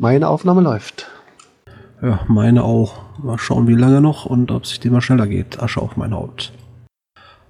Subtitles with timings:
[0.00, 1.08] Meine Aufnahme läuft.
[2.00, 3.00] Ja, meine auch.
[3.20, 5.60] Mal schauen, wie lange noch und ob es mal schneller geht.
[5.60, 6.52] Asche auf mein Haupt.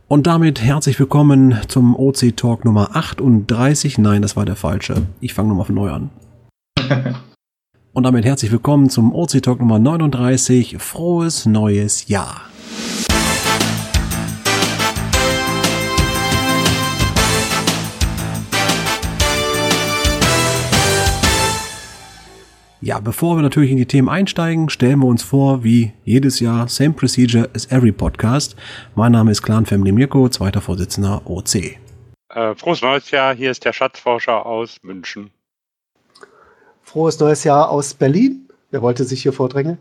[0.08, 3.98] Und damit herzlich willkommen zum OC Talk Nummer 38.
[3.98, 5.03] Nein, das war der falsche.
[5.21, 6.08] Ich fange nochmal von neu an.
[7.92, 10.78] und damit herzlich willkommen zum OC Talk Nummer 39.
[10.78, 12.40] Frohes neues Jahr.
[22.80, 26.69] Ja, bevor wir natürlich in die Themen einsteigen, stellen wir uns vor, wie jedes Jahr,
[26.69, 28.55] same procedure as every podcast.
[28.95, 31.55] Mein Name ist Clan Family Mirko, zweiter Vorsitzender OC.
[32.29, 35.30] Äh, frohes neues Jahr, hier ist der Schatzforscher aus München.
[36.85, 38.49] Frohes neues Jahr aus Berlin.
[38.71, 39.79] Wer wollte sich hier vordrängen?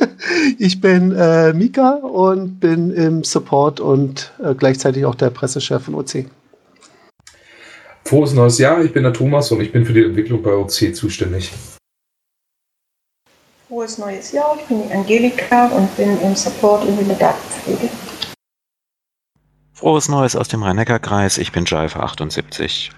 [0.58, 5.94] ich bin äh, Mika und bin im Support und äh, gleichzeitig auch der Pressechef von
[5.94, 6.26] OC.
[8.04, 10.94] Frohes neues Jahr, ich bin der Thomas und ich bin für die Entwicklung bei OC
[10.94, 11.50] zuständig.
[13.74, 17.92] Frohes neues Jahr, ich bin die Angelika und bin im Support in der Datenpflege.
[19.72, 22.92] Frohes Neues aus dem Rhein-Neckar-Kreis, ich bin Jive 78.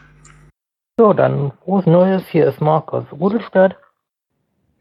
[0.99, 3.75] So, dann frohes Neues, hier ist Marc aus Rudelstadt.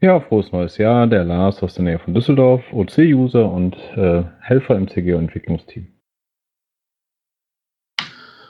[0.02, 4.76] Ja, frohes neues Jahr, der Lars aus der Nähe von Düsseldorf, OC-User und äh, Helfer
[4.76, 5.86] im CGO-Entwicklungsteam.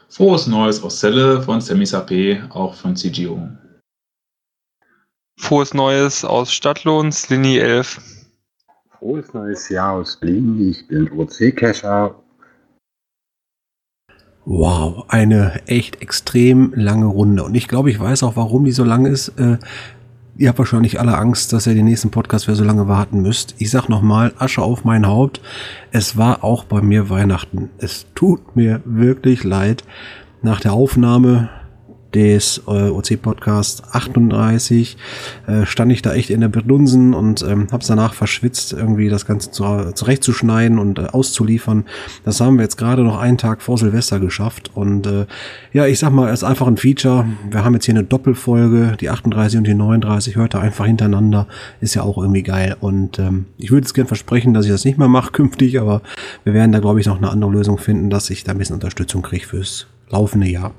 [0.09, 2.11] Frohes Neues aus Celle von Semis AP,
[2.51, 3.39] auch von CGO.
[5.39, 8.01] Frohes Neues aus Stadtlohns, Linie 11.
[8.98, 10.70] Frohes neues Jahr aus Berlin.
[10.70, 12.15] Ich bin OC-Cacher.
[14.47, 17.45] Wow, eine echt extrem lange Runde.
[17.45, 19.29] Und ich glaube, ich weiß auch, warum die so lang ist.
[19.39, 19.59] Äh,
[20.39, 23.55] ihr habt wahrscheinlich alle Angst, dass ihr den nächsten Podcast für so lange warten müsst.
[23.59, 25.42] Ich sag nochmal, Asche auf mein Haupt.
[25.92, 27.70] Es war auch bei mir Weihnachten.
[27.79, 29.84] Es tut mir wirklich leid.
[30.42, 31.51] Nach der Aufnahme
[32.17, 34.97] des äh, OC-Podcast 38
[35.47, 39.11] äh, stand ich da echt in der Bedunsen und ähm, habe es danach verschwitzt, irgendwie
[39.11, 41.84] das Ganze zu, zurechtzuschneiden und äh, auszuliefern.
[42.25, 45.27] Das haben wir jetzt gerade noch einen Tag vor Silvester geschafft und äh,
[45.74, 47.27] ja, ich sag mal, es ist einfach ein Feature.
[47.51, 51.46] Wir haben jetzt hier eine Doppelfolge, die 38 und die 39 hört einfach hintereinander,
[51.83, 54.86] ist ja auch irgendwie geil und ähm, ich würde jetzt gern versprechen, dass ich das
[54.86, 56.01] nicht mehr mache künftig, aber
[56.45, 58.77] wir werden da glaube ich noch eine andere Lösung finden, dass ich da ein bisschen
[58.77, 60.73] Unterstützung kriege fürs laufende Jahr.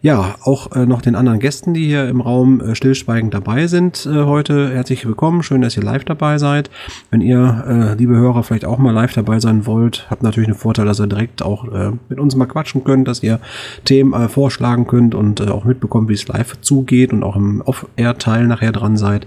[0.00, 4.06] Ja, auch äh, noch den anderen Gästen, die hier im Raum äh, stillschweigend dabei sind
[4.06, 4.70] äh, heute.
[4.72, 5.42] Herzlich willkommen.
[5.42, 6.70] Schön, dass ihr live dabei seid.
[7.10, 10.56] Wenn ihr, äh, liebe Hörer, vielleicht auch mal live dabei sein wollt, habt natürlich einen
[10.56, 13.40] Vorteil, dass ihr direkt auch äh, mit uns mal quatschen könnt, dass ihr
[13.86, 17.60] Themen äh, vorschlagen könnt und äh, auch mitbekommt, wie es live zugeht und auch im
[17.62, 19.26] Off-Air-Teil nachher dran seid.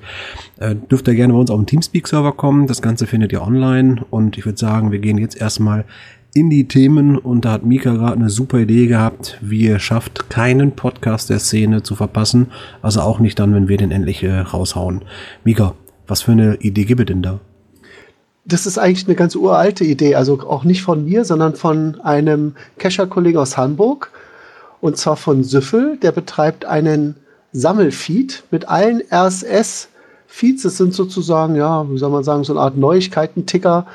[0.57, 2.67] Äh, dürft ihr gerne bei uns auf den Teamspeak-Server kommen.
[2.67, 5.83] Das Ganze findet ihr online und ich würde sagen, wir gehen jetzt erstmal
[6.33, 10.29] in die Themen und da hat Mika gerade eine super Idee gehabt, wie ihr schafft,
[10.29, 14.39] keinen Podcast der Szene zu verpassen, also auch nicht dann, wenn wir den endlich äh,
[14.39, 15.01] raushauen.
[15.43, 15.73] Mika,
[16.07, 17.39] was für eine Idee gibt es denn da?
[18.45, 22.55] Das ist eigentlich eine ganz uralte Idee, also auch nicht von mir, sondern von einem
[22.77, 24.11] Kescher-Kollegen aus Hamburg
[24.79, 27.15] und zwar von Süffel, der betreibt einen
[27.53, 30.63] Sammelfeed mit allen RSS-Feeds.
[30.63, 33.85] Das sind sozusagen, ja, wie soll man sagen, so eine Art Neuigkeiten-Ticker.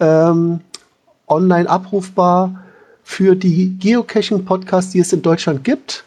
[0.00, 0.60] Ähm,
[1.28, 2.62] online abrufbar
[3.02, 6.04] für die Geocaching-Podcasts, die es in Deutschland gibt.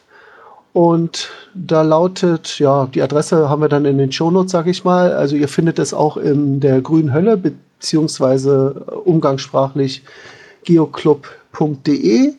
[0.73, 5.13] Und da lautet, ja, die Adresse haben wir dann in den Shownotes, sage ich mal.
[5.13, 8.71] Also ihr findet es auch in der grünen Hölle, beziehungsweise
[9.05, 10.03] umgangssprachlich
[10.65, 12.33] geoclub.de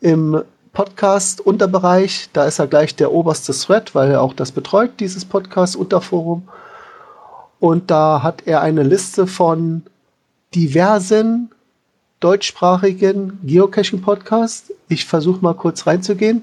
[0.00, 0.42] im
[0.72, 2.30] Podcast-Unterbereich.
[2.32, 6.48] Da ist er gleich der oberste Thread, weil er auch das betreut, dieses Podcast-Unterforum.
[7.60, 9.82] Und da hat er eine Liste von
[10.54, 11.50] diversen
[12.20, 14.72] deutschsprachigen Geocaching-Podcast.
[14.88, 16.42] Ich versuche mal kurz reinzugehen.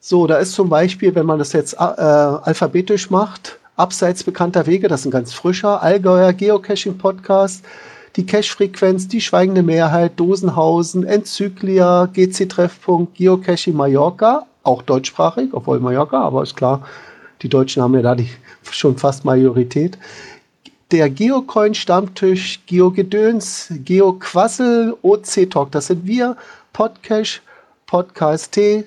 [0.00, 4.88] So, da ist zum Beispiel, wenn man das jetzt äh, alphabetisch macht, Abseits bekannter Wege,
[4.88, 7.64] das ist ein ganz frischer Allgäuer Geocaching-Podcast.
[8.16, 16.42] Die Cache-Frequenz, die schweigende Mehrheit, Dosenhausen, Enzyklia, GC-Treffpunkt, Geocaching Mallorca, auch deutschsprachig, obwohl Mallorca, aber
[16.42, 16.86] ist klar,
[17.42, 18.30] die Deutschen haben ja da die
[18.70, 19.98] schon fast Majorität
[20.92, 26.36] der Geocoin-Stammtisch, Geogedöns, Geoquassel, OC-Talk, das sind wir,
[26.72, 27.42] Podcash,
[27.86, 28.84] Podcast T,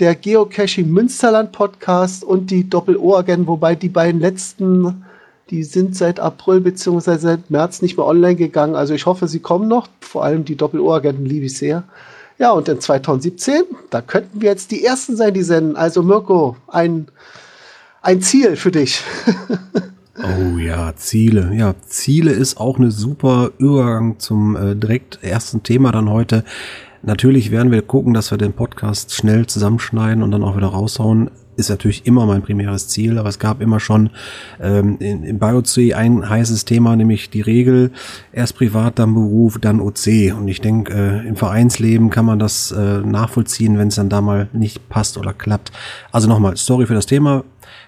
[0.00, 5.04] der Geocaching Münsterland Podcast und die Doppel-O-Agenten, wobei die beiden letzten,
[5.50, 7.16] die sind seit April bzw.
[7.16, 8.74] seit März nicht mehr online gegangen.
[8.74, 9.88] Also ich hoffe, sie kommen noch.
[10.00, 11.84] Vor allem die Doppel-O-Agenten liebe ich sehr.
[12.38, 15.76] Ja, und in 2017, da könnten wir jetzt die Ersten sein, die senden.
[15.76, 17.06] Also Mirko, ein,
[18.02, 19.00] ein Ziel für dich.
[20.16, 21.52] Oh ja, Ziele.
[21.54, 26.44] Ja, Ziele ist auch eine super Übergang zum äh, direkt ersten Thema dann heute.
[27.02, 31.30] Natürlich werden wir gucken, dass wir den Podcast schnell zusammenschneiden und dann auch wieder raushauen.
[31.56, 34.10] ist natürlich immer mein primäres Ziel, aber es gab immer schon
[34.60, 37.90] ähm, in, in bei OC ein heißes Thema, nämlich die Regel,
[38.32, 40.32] erst privat, dann Beruf, dann OC.
[40.38, 44.20] Und ich denke, äh, im Vereinsleben kann man das äh, nachvollziehen, wenn es dann da
[44.20, 45.72] mal nicht passt oder klappt.
[46.12, 47.44] Also nochmal, sorry für das Thema,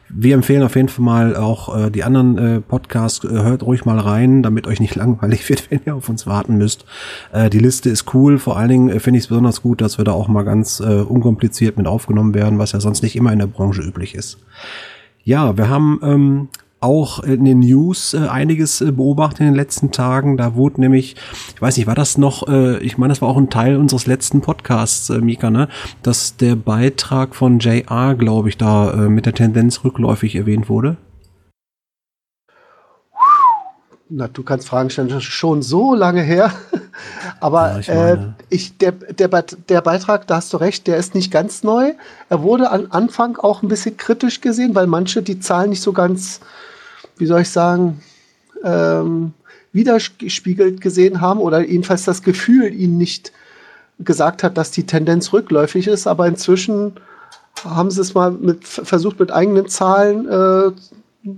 [0.08, 3.85] wir empfehlen auf jeden Fall mal auch äh, die anderen äh, Podcasts, äh, hört ruhig
[3.85, 6.85] mal rein, damit euch nicht langweilig wird, wenn ihr auf uns warten müsst.
[7.32, 9.99] Äh, die Liste ist cool, vor allen Dingen äh, finde ich es besonders gut, dass
[9.99, 13.32] wir da auch mal ganz äh, unkompliziert mit aufgenommen werden, was ja sonst nicht immer
[13.32, 14.38] in der Branche üblich ist.
[15.25, 16.49] Ja, wir haben ähm,
[16.87, 20.37] auch in den News äh, einiges äh, beobachtet in den letzten Tagen.
[20.37, 21.17] Da wurde nämlich,
[21.55, 24.06] ich weiß nicht, war das noch, äh, ich meine, das war auch ein Teil unseres
[24.06, 25.69] letzten Podcasts, äh, Mika, ne?
[26.03, 30.97] Dass der Beitrag von JR, glaube ich, da äh, mit der Tendenz rückläufig erwähnt wurde.
[34.09, 36.53] Na, du kannst Fragen stellen, das ist schon so lange her.
[37.41, 38.19] Aber Ja, ich äh,
[38.50, 39.29] ich, der, der,
[39.69, 41.94] der Beitrag, da hast du recht, der ist nicht ganz neu.
[42.29, 45.93] Er wurde am Anfang auch ein bisschen kritisch gesehen, weil manche die Zahlen nicht so
[45.93, 46.41] ganz,
[47.16, 48.00] wie soll ich sagen,
[48.64, 49.32] ähm,
[49.72, 53.32] widerspiegelt gesehen haben oder jedenfalls das Gefühl ihnen nicht
[53.98, 56.06] gesagt hat, dass die Tendenz rückläufig ist.
[56.06, 56.92] Aber inzwischen
[57.64, 60.72] haben sie es mal mit, versucht, mit eigenen Zahlen äh,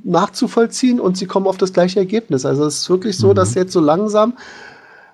[0.04, 2.44] nachzuvollziehen und sie kommen auf das gleiche Ergebnis.
[2.44, 4.34] Also es ist wirklich so, dass jetzt so langsam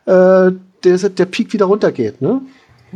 [0.06, 0.50] äh,
[0.84, 2.20] der, der Peak wieder runtergeht.
[2.20, 2.42] Ne?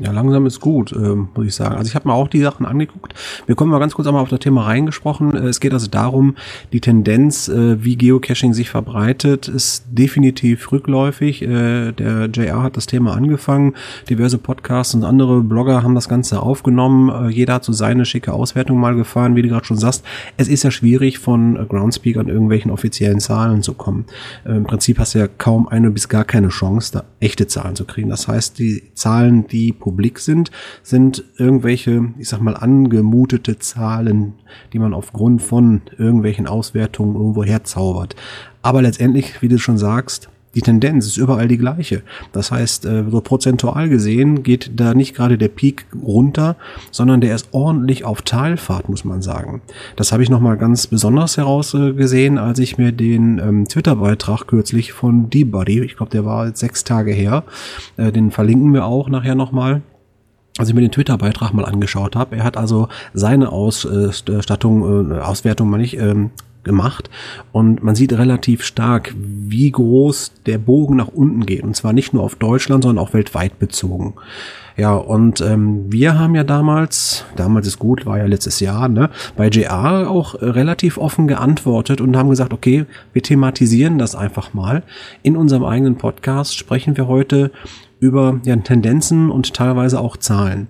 [0.01, 1.75] Ja, langsam ist gut, ähm, muss ich sagen.
[1.77, 3.15] Also ich habe mir auch die Sachen angeguckt.
[3.47, 5.35] Wir kommen mal ganz kurz einmal auf das Thema reingesprochen.
[5.35, 6.37] Äh, Es geht also darum,
[6.73, 11.43] die Tendenz, äh, wie Geocaching sich verbreitet, ist definitiv rückläufig.
[11.43, 13.75] Äh, der JR hat das Thema angefangen.
[14.09, 17.09] Diverse Podcasts und andere Blogger haben das Ganze aufgenommen.
[17.09, 20.05] Äh, jeder hat so seine schicke Auswertung mal gefahren, wie du gerade schon sagst.
[20.37, 24.05] Es ist ja schwierig, von Groundspeak an irgendwelchen offiziellen Zahlen zu kommen.
[24.45, 27.75] Äh, Im Prinzip hast du ja kaum eine bis gar keine Chance, da echte Zahlen
[27.75, 28.11] zu kriegen.
[28.11, 30.51] Das heißt, die Zahlen, die publik sind,
[30.83, 34.35] sind irgendwelche, ich sag mal, angemutete Zahlen,
[34.73, 38.15] die man aufgrund von irgendwelchen Auswertungen irgendwo herzaubert.
[38.61, 42.03] Aber letztendlich, wie du schon sagst, die Tendenz ist überall die gleiche.
[42.33, 46.57] Das heißt, äh, so prozentual gesehen geht da nicht gerade der Peak runter,
[46.91, 49.61] sondern der ist ordentlich auf Talfahrt, muss man sagen.
[49.97, 55.31] Das habe ich nochmal ganz besonders herausgesehen, als ich mir den ähm, Twitter-Beitrag kürzlich von
[55.31, 57.45] D-Buddy, ich glaube, der war sechs Tage her,
[57.97, 59.83] äh, den verlinken wir auch nachher nochmal,
[60.59, 65.71] als ich mir den Twitter-Beitrag mal angeschaut habe, er hat also seine Ausstattung, äh, Auswertung
[65.71, 66.31] mal nicht ähm,
[66.69, 67.11] gemacht
[67.51, 72.15] und man sieht relativ stark, wie groß der Bogen nach unten geht und zwar nicht
[72.15, 74.15] nur auf Deutschland, sondern auch weltweit bezogen.
[74.79, 79.11] Ja, und ähm, wir haben ja damals, damals ist gut, war ja letztes Jahr, ne,
[79.37, 84.55] bei JR auch äh, relativ offen geantwortet und haben gesagt, okay, wir thematisieren das einfach
[84.55, 84.85] mal.
[85.25, 87.51] In unserem eigenen Podcast sprechen wir heute
[88.01, 90.67] über ja, Tendenzen und teilweise auch Zahlen.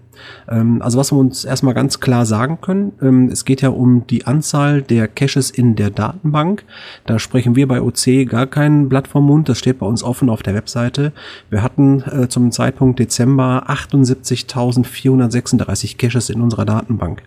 [0.48, 4.04] Ähm, also was wir uns erstmal ganz klar sagen können, ähm, es geht ja um
[4.06, 6.64] die Anzahl der Caches in der Datenbank.
[7.06, 10.30] Da sprechen wir bei OC gar kein Blatt vom Mund, das steht bei uns offen
[10.30, 11.12] auf der Webseite.
[11.50, 17.22] Wir hatten äh, zum Zeitpunkt Dezember 78.436 Caches in unserer Datenbank.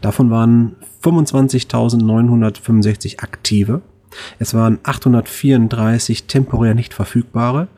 [0.00, 3.82] Davon waren 25.965 aktive.
[4.38, 7.68] Es waren 834 temporär nicht verfügbare.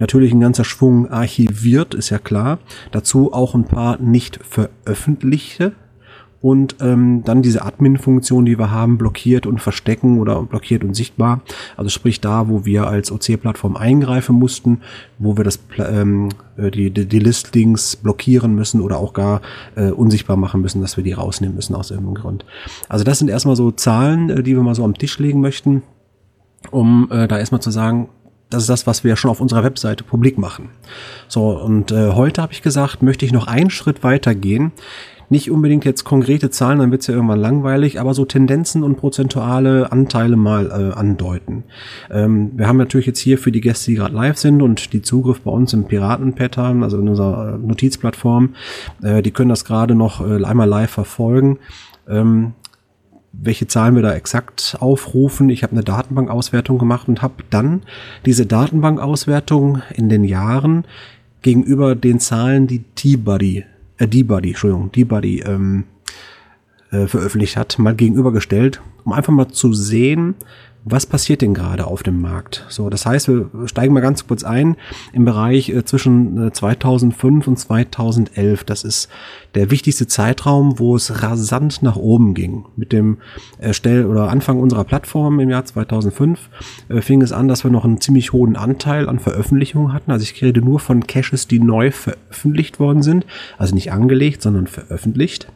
[0.00, 2.58] Natürlich ein ganzer Schwung archiviert, ist ja klar.
[2.90, 5.72] Dazu auch ein paar nicht veröffentlichte.
[6.42, 11.42] Und ähm, dann diese Admin-Funktion, die wir haben, blockiert und verstecken oder blockiert und sichtbar.
[11.76, 14.80] Also sprich da, wo wir als OC-Plattform eingreifen mussten,
[15.18, 19.42] wo wir das ähm, äh, die, die, die Listings blockieren müssen oder auch gar
[19.76, 22.46] äh, unsichtbar machen müssen, dass wir die rausnehmen müssen aus irgendeinem Grund.
[22.88, 25.82] Also das sind erstmal so Zahlen, äh, die wir mal so am Tisch legen möchten,
[26.70, 28.08] um äh, da erstmal zu sagen,
[28.50, 30.70] das ist das, was wir schon auf unserer Webseite publik machen.
[31.28, 34.72] So, und äh, heute habe ich gesagt, möchte ich noch einen Schritt weiter gehen.
[35.32, 39.92] Nicht unbedingt jetzt konkrete Zahlen, dann wird's ja irgendwann langweilig, aber so Tendenzen und prozentuale
[39.92, 41.62] Anteile mal äh, andeuten.
[42.10, 45.02] Ähm, wir haben natürlich jetzt hier für die Gäste, die gerade live sind und die
[45.02, 48.56] Zugriff bei uns im Piratenpad haben, also in unserer Notizplattform,
[49.04, 51.60] äh, die können das gerade noch äh, einmal live verfolgen.
[52.08, 52.54] Ähm,
[53.32, 55.50] welche Zahlen wir da exakt aufrufen.
[55.50, 57.82] Ich habe eine Datenbankauswertung gemacht und habe dann
[58.26, 60.84] diese Datenbankauswertung in den Jahren
[61.42, 63.64] gegenüber den Zahlen, die T-Buddy,
[63.98, 65.84] äh, D-Buddy, Entschuldigung, D-Buddy ähm,
[66.90, 70.34] äh, veröffentlicht hat, mal gegenübergestellt, um einfach mal zu sehen,
[70.84, 72.64] was passiert denn gerade auf dem Markt?
[72.68, 74.76] So, das heißt, wir steigen mal ganz kurz ein
[75.12, 78.64] im Bereich äh, zwischen äh, 2005 und 2011.
[78.64, 79.08] Das ist
[79.54, 82.64] der wichtigste Zeitraum, wo es rasant nach oben ging.
[82.76, 83.18] Mit dem
[83.58, 86.48] Erstell oder Anfang unserer Plattform im Jahr 2005
[86.88, 90.10] äh, fing es an, dass wir noch einen ziemlich hohen Anteil an Veröffentlichungen hatten.
[90.10, 93.26] Also ich rede nur von Caches, die neu veröffentlicht worden sind.
[93.58, 95.46] Also nicht angelegt, sondern veröffentlicht.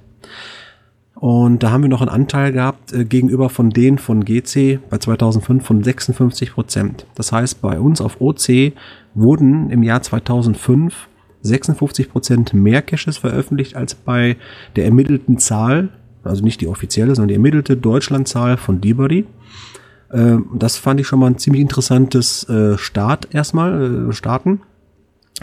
[1.25, 4.99] Und da haben wir noch einen Anteil gehabt äh, gegenüber von denen von GC bei
[4.99, 7.07] 2005 von 56 Prozent.
[7.15, 8.75] Das heißt, bei uns auf OC
[9.15, 11.09] wurden im Jahr 2005
[11.41, 14.37] 56 Prozent mehr Caches veröffentlicht als bei
[14.77, 15.89] der ermittelten Zahl,
[16.25, 19.25] also nicht die offizielle, sondern die ermittelte Deutschlandzahl von Debody.
[20.11, 24.61] Äh, das fand ich schon mal ein ziemlich interessantes äh, Start erstmal, äh, starten.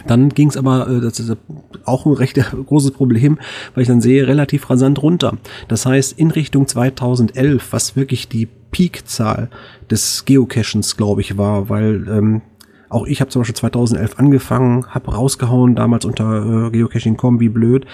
[0.06, 1.36] Dann ging es aber, äh, das ist
[1.84, 3.38] auch ein recht großes Problem,
[3.74, 5.36] weil ich dann sehe, relativ rasant runter.
[5.68, 9.50] Das heißt, in Richtung 2011, was wirklich die Peakzahl
[9.90, 12.42] des Geocachens, glaube ich, war, weil ähm,
[12.88, 17.86] auch ich habe zum Beispiel 2011 angefangen, habe rausgehauen, damals unter äh, Geocaching.com, wie blöd.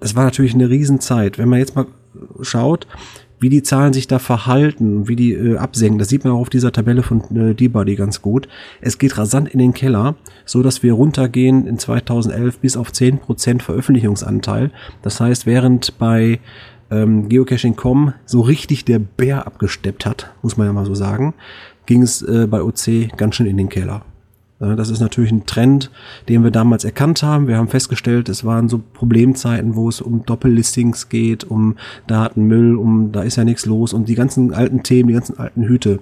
[0.00, 1.38] Das war natürlich eine Riesenzeit.
[1.38, 1.86] Wenn man jetzt mal
[2.42, 2.86] schaut,
[3.44, 6.48] wie die Zahlen sich da verhalten, wie die äh, absenken, das sieht man auch auf
[6.48, 8.48] dieser Tabelle von äh, D-Body ganz gut.
[8.80, 10.14] Es geht rasant in den Keller,
[10.46, 14.70] so dass wir runtergehen in 2011 bis auf 10% Veröffentlichungsanteil.
[15.02, 16.40] Das heißt, während bei
[16.90, 21.34] ähm, Geocaching.com so richtig der Bär abgesteppt hat, muss man ja mal so sagen,
[21.84, 24.06] ging es äh, bei OC ganz schön in den Keller.
[24.60, 25.90] Das ist natürlich ein Trend,
[26.28, 27.48] den wir damals erkannt haben.
[27.48, 33.10] Wir haben festgestellt, es waren so Problemzeiten, wo es um Doppellistings geht, um Datenmüll, um
[33.10, 35.98] da ist ja nichts los und die ganzen alten Themen, die ganzen alten Hüte.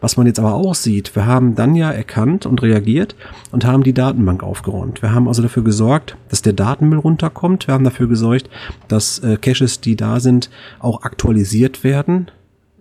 [0.00, 3.14] Was man jetzt aber auch sieht, wir haben dann ja erkannt und reagiert
[3.52, 5.00] und haben die Datenbank aufgeräumt.
[5.00, 7.68] Wir haben also dafür gesorgt, dass der Datenmüll runterkommt.
[7.68, 8.50] Wir haben dafür gesorgt,
[8.88, 12.30] dass äh, Caches, die da sind, auch aktualisiert werden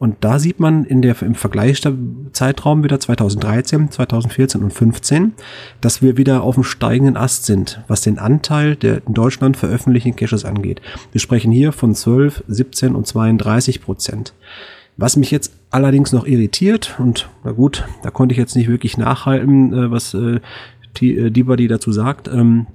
[0.02, 5.34] und da sieht man in der, im Vergleichszeitraum wieder 2013, 2014 und 15,
[5.80, 10.16] dass wir wieder auf dem steigenden Ast sind, was den Anteil der in Deutschland veröffentlichten
[10.16, 10.82] Caches angeht.
[11.12, 14.34] Wir sprechen hier von 12, 17 und 32 Prozent.
[14.98, 18.98] Was mich jetzt allerdings noch irritiert, und na gut, da konnte ich jetzt nicht wirklich
[18.98, 20.40] nachhalten, äh, was äh,
[21.00, 22.66] Dibadi dazu sagt, ähm,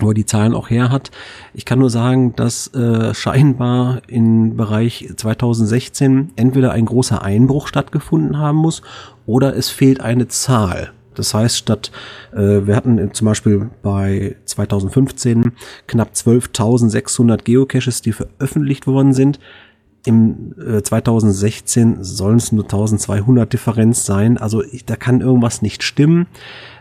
[0.00, 1.10] wo er die Zahlen auch her hat.
[1.54, 8.38] Ich kann nur sagen, dass äh, scheinbar im Bereich 2016 entweder ein großer Einbruch stattgefunden
[8.38, 8.82] haben muss
[9.24, 10.92] oder es fehlt eine Zahl.
[11.14, 11.90] Das heißt, statt
[12.32, 15.52] äh, wir hatten zum Beispiel bei 2015
[15.86, 19.40] knapp 12.600 Geocaches, die veröffentlicht worden sind.
[20.04, 24.36] Im äh, 2016 sollen es nur 1200 Differenz sein.
[24.36, 26.26] Also ich, da kann irgendwas nicht stimmen.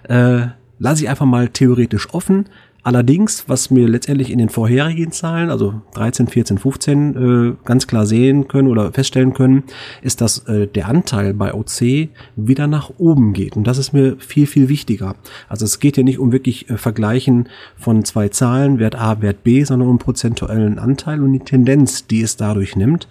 [0.03, 0.47] Äh,
[0.79, 2.45] lasse ich einfach mal theoretisch offen.
[2.85, 8.05] Allerdings, was wir letztendlich in den vorherigen Zahlen, also 13, 14, 15, äh, ganz klar
[8.05, 9.63] sehen können oder feststellen können,
[10.03, 13.57] ist, dass äh, der Anteil bei OC wieder nach oben geht.
[13.57, 15.15] Und das ist mir viel, viel wichtiger.
[15.49, 19.43] Also es geht ja nicht um wirklich äh, Vergleichen von zwei Zahlen, Wert A, Wert
[19.43, 23.07] B, sondern um prozentuellen Anteil und die Tendenz, die es dadurch nimmt.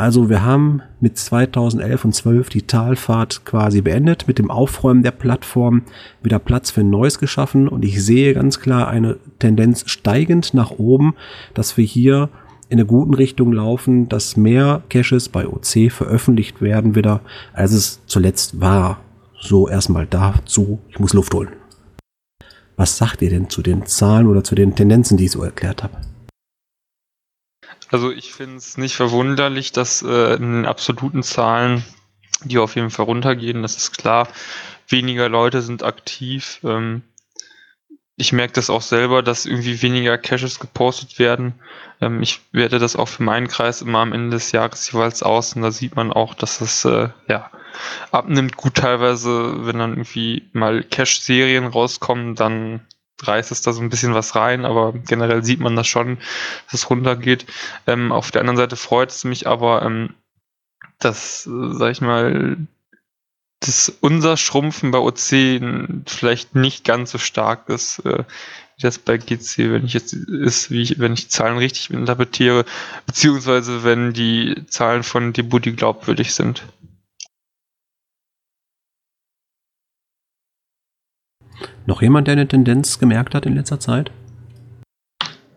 [0.00, 5.10] Also wir haben mit 2011 und 12 die Talfahrt quasi beendet, mit dem Aufräumen der
[5.10, 5.82] Plattform
[6.22, 11.16] wieder Platz für Neues geschaffen und ich sehe ganz klar eine Tendenz steigend nach oben,
[11.52, 12.30] dass wir hier
[12.70, 17.20] in eine guten Richtung laufen, dass mehr Caches bei OC veröffentlicht werden wieder,
[17.52, 19.00] als es zuletzt war.
[19.38, 21.50] So erstmal dazu, ich muss Luft holen.
[22.76, 25.82] Was sagt ihr denn zu den Zahlen oder zu den Tendenzen, die ich so erklärt
[25.82, 26.09] habe?
[27.90, 31.84] Also ich finde es nicht verwunderlich, dass äh, in den absoluten Zahlen
[32.44, 33.62] die auf jeden Fall runtergehen.
[33.62, 34.28] Das ist klar.
[34.88, 36.60] Weniger Leute sind aktiv.
[36.64, 37.02] Ähm,
[38.16, 41.54] ich merke das auch selber, dass irgendwie weniger Caches gepostet werden.
[42.00, 45.54] Ähm, ich werte das auch für meinen Kreis immer am Ende des Jahres jeweils aus
[45.54, 47.50] und da sieht man auch, dass es äh, ja
[48.10, 48.56] abnimmt.
[48.56, 52.86] Gut teilweise, wenn dann irgendwie mal Cache-Serien rauskommen, dann
[53.26, 56.18] reißt es da so ein bisschen was rein, aber generell sieht man das schon,
[56.66, 57.46] dass es runtergeht.
[57.86, 60.14] Ähm, auf der anderen Seite freut es mich aber, ähm,
[60.98, 62.56] dass, äh, sag ich mal,
[63.60, 65.60] dass unser Schrumpfen bei OC
[66.06, 68.24] vielleicht nicht ganz so stark ist, äh,
[68.76, 72.64] wie das bei GC, wenn ich jetzt ist, wie ich, wenn ich Zahlen richtig interpretiere,
[73.06, 76.64] beziehungsweise wenn die Zahlen von Debudi glaubwürdig sind.
[81.86, 84.10] Noch jemand, der eine Tendenz gemerkt hat in letzter Zeit?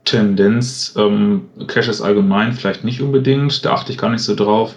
[0.05, 4.75] Tendenz, ähm, Caches allgemein vielleicht nicht unbedingt, da achte ich gar nicht so drauf.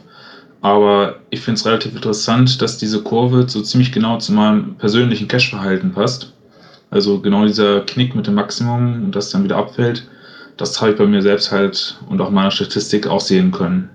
[0.63, 5.29] Aber ich finde es relativ interessant, dass diese Kurve so ziemlich genau zu meinem persönlichen
[5.29, 6.33] Cache-Verhalten passt.
[6.91, 10.09] Also genau dieser Knick mit dem Maximum und das dann wieder abfällt,
[10.57, 13.91] das habe ich bei mir selbst halt und auch meiner Statistik auch sehen können.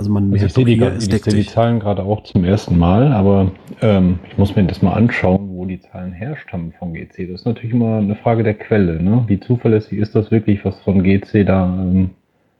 [0.00, 3.12] Also man also ich sehe die, ich sehe die Zahlen gerade auch zum ersten Mal,
[3.12, 3.52] aber
[3.82, 7.30] ähm, ich muss mir das mal anschauen, wo die Zahlen herstammen von GC.
[7.30, 9.02] Das ist natürlich immer eine Frage der Quelle.
[9.02, 9.24] Ne?
[9.26, 12.12] Wie zuverlässig ist das wirklich, was von GC da ähm,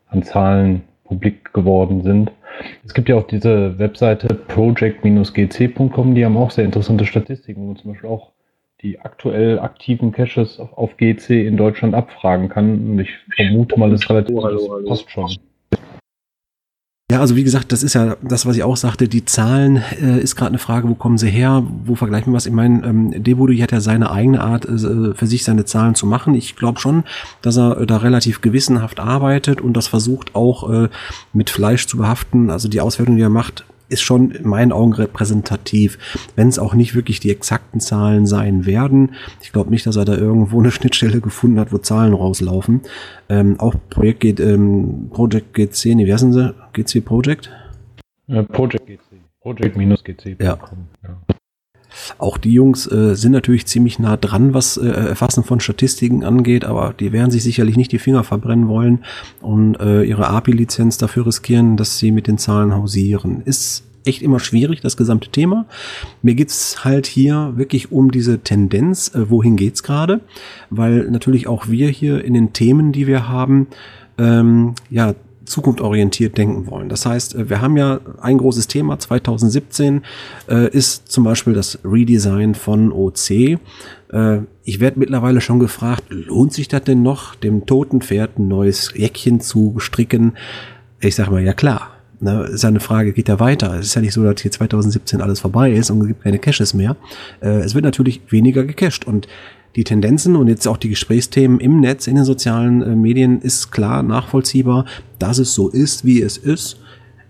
[0.08, 2.30] an Zahlen publik geworden sind?
[2.84, 7.76] Es gibt ja auch diese Webseite project-gc.com, die haben auch sehr interessante Statistiken, wo man
[7.76, 8.32] zum Beispiel auch
[8.82, 12.90] die aktuell aktiven Caches auf, auf GC in Deutschland abfragen kann.
[12.90, 14.86] Und ich vermute mal, das relativ oh, hallo, hallo.
[14.86, 15.30] passt schon.
[17.10, 19.08] Ja, also wie gesagt, das ist ja das, was ich auch sagte.
[19.08, 21.64] Die Zahlen äh, ist gerade eine Frage, wo kommen sie her?
[21.84, 22.46] Wo vergleichen wir was?
[22.46, 26.06] Ich meine, ähm, Debudi hat ja seine eigene Art, äh, für sich seine Zahlen zu
[26.06, 26.34] machen.
[26.34, 27.02] Ich glaube schon,
[27.42, 30.88] dass er äh, da relativ gewissenhaft arbeitet und das versucht auch äh,
[31.32, 32.48] mit Fleisch zu behaften.
[32.48, 35.98] Also die Auswertung, die er macht, ist schon in meinen Augen repräsentativ,
[36.36, 39.14] wenn es auch nicht wirklich die exakten Zahlen sein werden.
[39.42, 42.82] Ich glaube nicht, dass er da irgendwo eine Schnittstelle gefunden hat, wo Zahlen rauslaufen.
[43.28, 46.54] Ähm, auch Projekt geht, ähm, Project GC, nee, wie heißen sie?
[46.72, 47.50] GC Project?
[48.28, 49.20] Äh, Project GC.
[49.40, 50.36] Project-GC.
[50.38, 50.58] Ja.
[51.02, 51.16] ja.
[52.18, 56.64] Auch die Jungs äh, sind natürlich ziemlich nah dran, was äh, Erfassen von Statistiken angeht,
[56.64, 59.04] aber die werden sich sicherlich nicht die Finger verbrennen wollen
[59.40, 63.42] und äh, ihre API-Lizenz dafür riskieren, dass sie mit den Zahlen hausieren.
[63.44, 65.66] Ist echt immer schwierig, das gesamte Thema.
[66.22, 70.20] Mir geht's halt hier wirklich um diese Tendenz, äh, wohin geht's gerade,
[70.70, 73.68] weil natürlich auch wir hier in den Themen, die wir haben,
[74.18, 76.88] ähm, ja, zukunftsorientiert denken wollen.
[76.88, 80.02] Das heißt, äh, wir haben ja ein großes Thema 2017
[80.48, 83.30] äh, ist zum Beispiel das Redesign von OC.
[83.30, 83.58] Äh,
[84.64, 88.92] ich werde mittlerweile schon gefragt, lohnt sich das denn noch, dem toten Pferd ein neues
[88.94, 90.34] Jäckchen zu stricken?
[91.00, 91.92] Ich sage mal, ja klar.
[92.22, 93.78] Ne, ist ja eine Frage, geht ja weiter.
[93.78, 96.38] Es ist ja nicht so, dass hier 2017 alles vorbei ist und es gibt keine
[96.38, 96.96] Caches mehr.
[97.40, 99.26] Äh, es wird natürlich weniger gecached und
[99.76, 103.70] die Tendenzen und jetzt auch die Gesprächsthemen im Netz, in den sozialen äh, Medien ist
[103.70, 104.84] klar nachvollziehbar,
[105.18, 106.78] dass es so ist, wie es ist.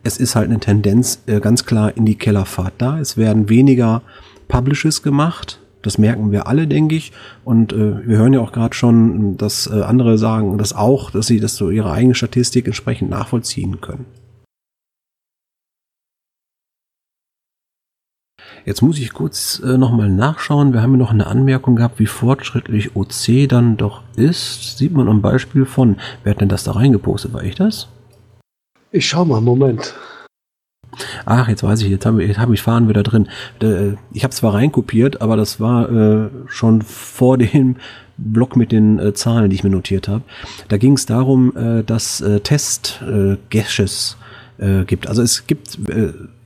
[0.03, 2.99] Es ist halt eine Tendenz äh, ganz klar in die Kellerfahrt da.
[2.99, 4.03] Es werden weniger
[4.49, 5.61] Publishes gemacht.
[5.83, 7.13] Das merken wir alle, denke ich.
[7.45, 11.27] Und äh, wir hören ja auch gerade schon, dass äh, andere sagen das auch, dass
[11.27, 14.07] sie das so ihre eigene Statistik entsprechend nachvollziehen können.
[18.64, 20.73] Jetzt muss ich kurz äh, nochmal nachschauen.
[20.73, 24.79] Wir haben ja noch eine Anmerkung gehabt, wie fortschrittlich OC dann doch ist.
[24.79, 25.97] Sieht man am Beispiel von.
[26.23, 27.33] Wer hat denn das da reingepostet?
[27.33, 27.88] War ich das?
[28.93, 29.95] Ich schau mal, Moment.
[31.25, 33.28] Ach, jetzt weiß ich, jetzt habe ich, hab ich Fahren wieder drin.
[33.63, 37.76] Äh, ich habe zwar reinkopiert, aber das war äh, schon vor dem
[38.17, 40.23] Block mit den äh, Zahlen, die ich mir notiert habe.
[40.69, 44.17] Da ging es darum, äh, dass äh, Test-Gashes
[44.58, 45.06] äh, gibt.
[45.06, 45.78] Also es gibt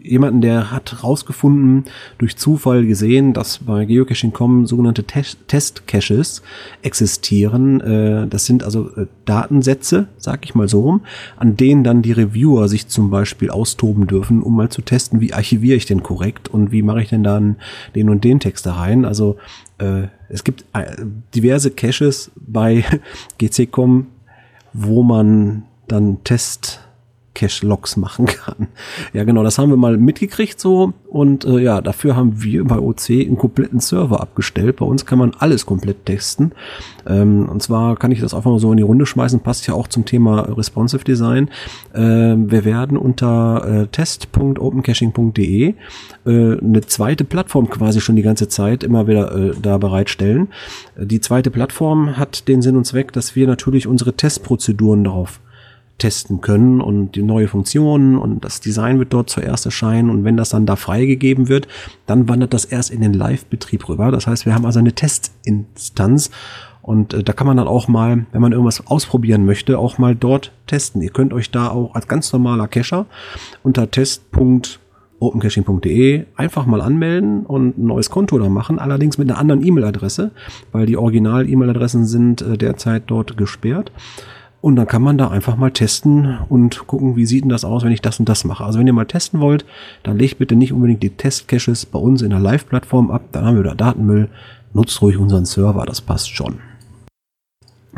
[0.04, 1.84] jemanden, der hat rausgefunden,
[2.18, 6.42] durch Zufall gesehen, dass bei Geocaching.com sogenannte Test-Caches
[6.82, 7.80] existieren.
[7.80, 11.00] Äh, das sind also äh, Datensätze, sag ich mal so rum,
[11.36, 15.32] an denen dann die Reviewer sich zum Beispiel austoben dürfen, um mal zu testen, wie
[15.32, 17.56] archiviere ich denn korrekt und wie mache ich denn dann
[17.94, 19.04] den und den Text da rein.
[19.04, 19.36] Also
[19.78, 20.64] äh, es gibt
[21.34, 22.84] diverse Caches bei
[23.38, 24.06] GC.com,
[24.74, 26.80] wo man dann Test
[27.34, 28.68] Cache-Logs machen kann.
[29.12, 32.78] Ja, genau, das haben wir mal mitgekriegt so und äh, ja, dafür haben wir bei
[32.78, 34.76] OC einen kompletten Server abgestellt.
[34.76, 36.52] Bei uns kann man alles komplett testen.
[37.06, 39.74] Ähm, und zwar kann ich das einfach mal so in die Runde schmeißen, passt ja
[39.74, 41.50] auch zum Thema Responsive Design.
[41.94, 45.74] Ähm, wir werden unter äh, test.opencaching.de äh,
[46.24, 50.48] eine zweite Plattform quasi schon die ganze Zeit immer wieder äh, da bereitstellen.
[50.96, 55.40] Die zweite Plattform hat den Sinn und Zweck, dass wir natürlich unsere Testprozeduren darauf
[55.98, 60.36] testen können und die neue Funktionen und das Design wird dort zuerst erscheinen und wenn
[60.36, 61.68] das dann da freigegeben wird,
[62.06, 64.10] dann wandert das erst in den Live-Betrieb rüber.
[64.10, 66.30] Das heißt, wir haben also eine Testinstanz
[66.84, 70.14] und äh, da kann man dann auch mal, wenn man irgendwas ausprobieren möchte, auch mal
[70.14, 71.00] dort testen.
[71.00, 73.06] Ihr könnt euch da auch als ganz normaler Cacher
[73.62, 79.64] unter test.opencaching.de einfach mal anmelden und ein neues Konto da machen, allerdings mit einer anderen
[79.64, 80.32] E-Mail-Adresse,
[80.72, 83.90] weil die Original-E-Mail-Adressen sind äh, derzeit dort gesperrt.
[84.64, 87.84] Und dann kann man da einfach mal testen und gucken, wie sieht denn das aus,
[87.84, 88.64] wenn ich das und das mache.
[88.64, 89.66] Also wenn ihr mal testen wollt,
[90.04, 93.24] dann legt bitte nicht unbedingt die Testcaches bei uns in der Live-Plattform ab.
[93.32, 94.30] Dann haben wir da Datenmüll.
[94.72, 96.60] Nutzt ruhig unseren Server, das passt schon.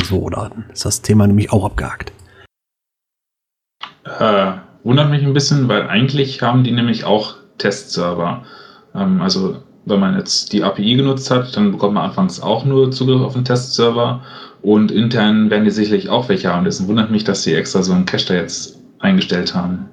[0.03, 2.13] So, dann ist das Thema nämlich auch abgehakt.
[4.19, 8.43] Äh, wundert mich ein bisschen, weil eigentlich haben die nämlich auch Testserver.
[8.93, 12.91] Ähm, also wenn man jetzt die API genutzt hat, dann bekommt man anfangs auch nur
[12.91, 14.23] Zugriff auf den Testserver
[14.63, 16.65] und intern werden die sicherlich auch welche haben.
[16.65, 19.87] Deswegen wundert mich, dass sie extra so einen Cache da jetzt eingestellt haben.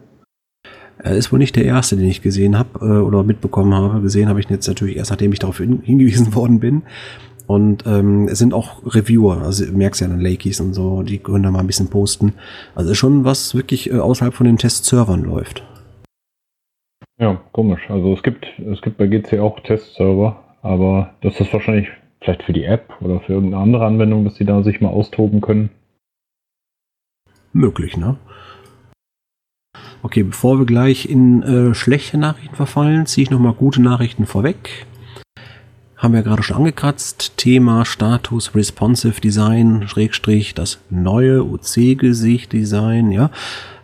[0.98, 4.02] Er ist wohl nicht der erste, den ich gesehen habe äh, oder mitbekommen habe.
[4.02, 6.84] Gesehen habe ich ihn jetzt natürlich erst, nachdem ich darauf hingewiesen worden bin.
[7.46, 11.20] Und ähm, es sind auch Reviewer, also du merkst ja an Lakeys und so, die
[11.20, 12.34] können da mal ein bisschen posten.
[12.74, 15.62] Also schon was wirklich äh, außerhalb von den Testservern läuft.
[17.24, 17.90] Ja, komisch.
[17.90, 21.88] Also es gibt, es gibt bei GC auch Testserver, aber das ist wahrscheinlich
[22.24, 25.42] Vielleicht für die App oder für irgendeine andere Anwendung, dass sie da sich mal austoben
[25.42, 25.70] können.
[27.52, 28.16] Möglich, ne?
[30.04, 34.86] Okay, bevor wir gleich in äh, schlechte Nachrichten verfallen, ziehe ich nochmal gute Nachrichten vorweg.
[35.98, 37.36] haben wir gerade schon angekratzt.
[37.36, 43.32] Thema Status Responsive Design, Schrägstrich, das neue UC-Gesicht-Design, ja.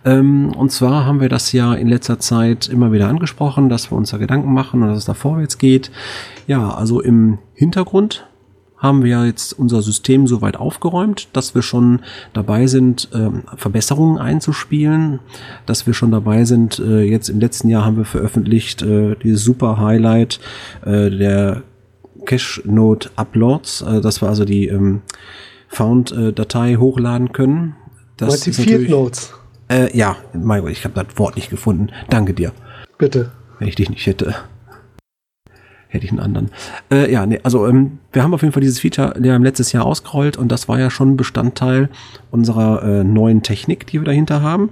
[0.05, 3.97] Ähm, und zwar haben wir das ja in letzter Zeit immer wieder angesprochen, dass wir
[3.97, 5.91] uns da Gedanken machen und dass es da vorwärts geht.
[6.47, 8.25] Ja, also im Hintergrund
[8.79, 12.01] haben wir jetzt unser System so weit aufgeräumt, dass wir schon
[12.33, 15.19] dabei sind, ähm, Verbesserungen einzuspielen,
[15.65, 19.43] dass wir schon dabei sind, äh, jetzt im letzten Jahr haben wir veröffentlicht äh, dieses
[19.43, 20.39] super Highlight
[20.85, 21.63] äh, der
[22.25, 25.01] Cache Node Uploads, dass wir also die ähm,
[25.69, 27.75] Found-Datei hochladen können.
[28.17, 29.33] Das die Field Notes.
[29.69, 31.89] Äh, ja, mein Gott, ich habe das Wort nicht gefunden.
[32.09, 32.51] Danke dir.
[32.97, 33.31] Bitte.
[33.59, 34.35] Wenn ich dich nicht hätte
[35.89, 36.51] hätte ich einen anderen.
[36.91, 39.85] Äh, ja, nee, also ähm, wir haben auf jeden Fall dieses Feature ja letztes Jahr
[39.85, 41.89] ausgerollt und das war ja schon Bestandteil
[42.31, 44.69] unserer äh, neuen Technik, die wir dahinter haben.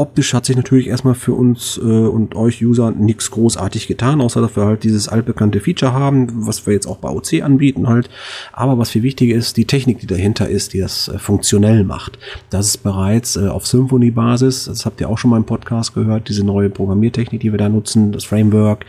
[0.00, 4.40] Optisch hat sich natürlich erstmal für uns äh, und euch User nichts großartig getan, außer
[4.40, 8.08] dass wir halt dieses altbekannte Feature haben, was wir jetzt auch bei OC anbieten halt.
[8.54, 12.18] Aber was viel wichtiger ist, die Technik, die dahinter ist, die das äh, funktionell macht.
[12.48, 16.30] Das ist bereits äh, auf Symfony-Basis, das habt ihr auch schon mal im Podcast gehört,
[16.30, 18.86] diese neue Programmiertechnik, die wir da nutzen, das Framework.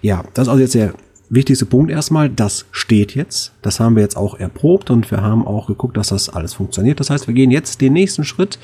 [0.00, 0.94] Ja, das ist also jetzt sehr
[1.32, 3.52] wichtigste Punkt erstmal, das steht jetzt.
[3.62, 7.00] Das haben wir jetzt auch erprobt und wir haben auch geguckt, dass das alles funktioniert.
[7.00, 8.58] Das heißt, wir gehen jetzt den nächsten Schritt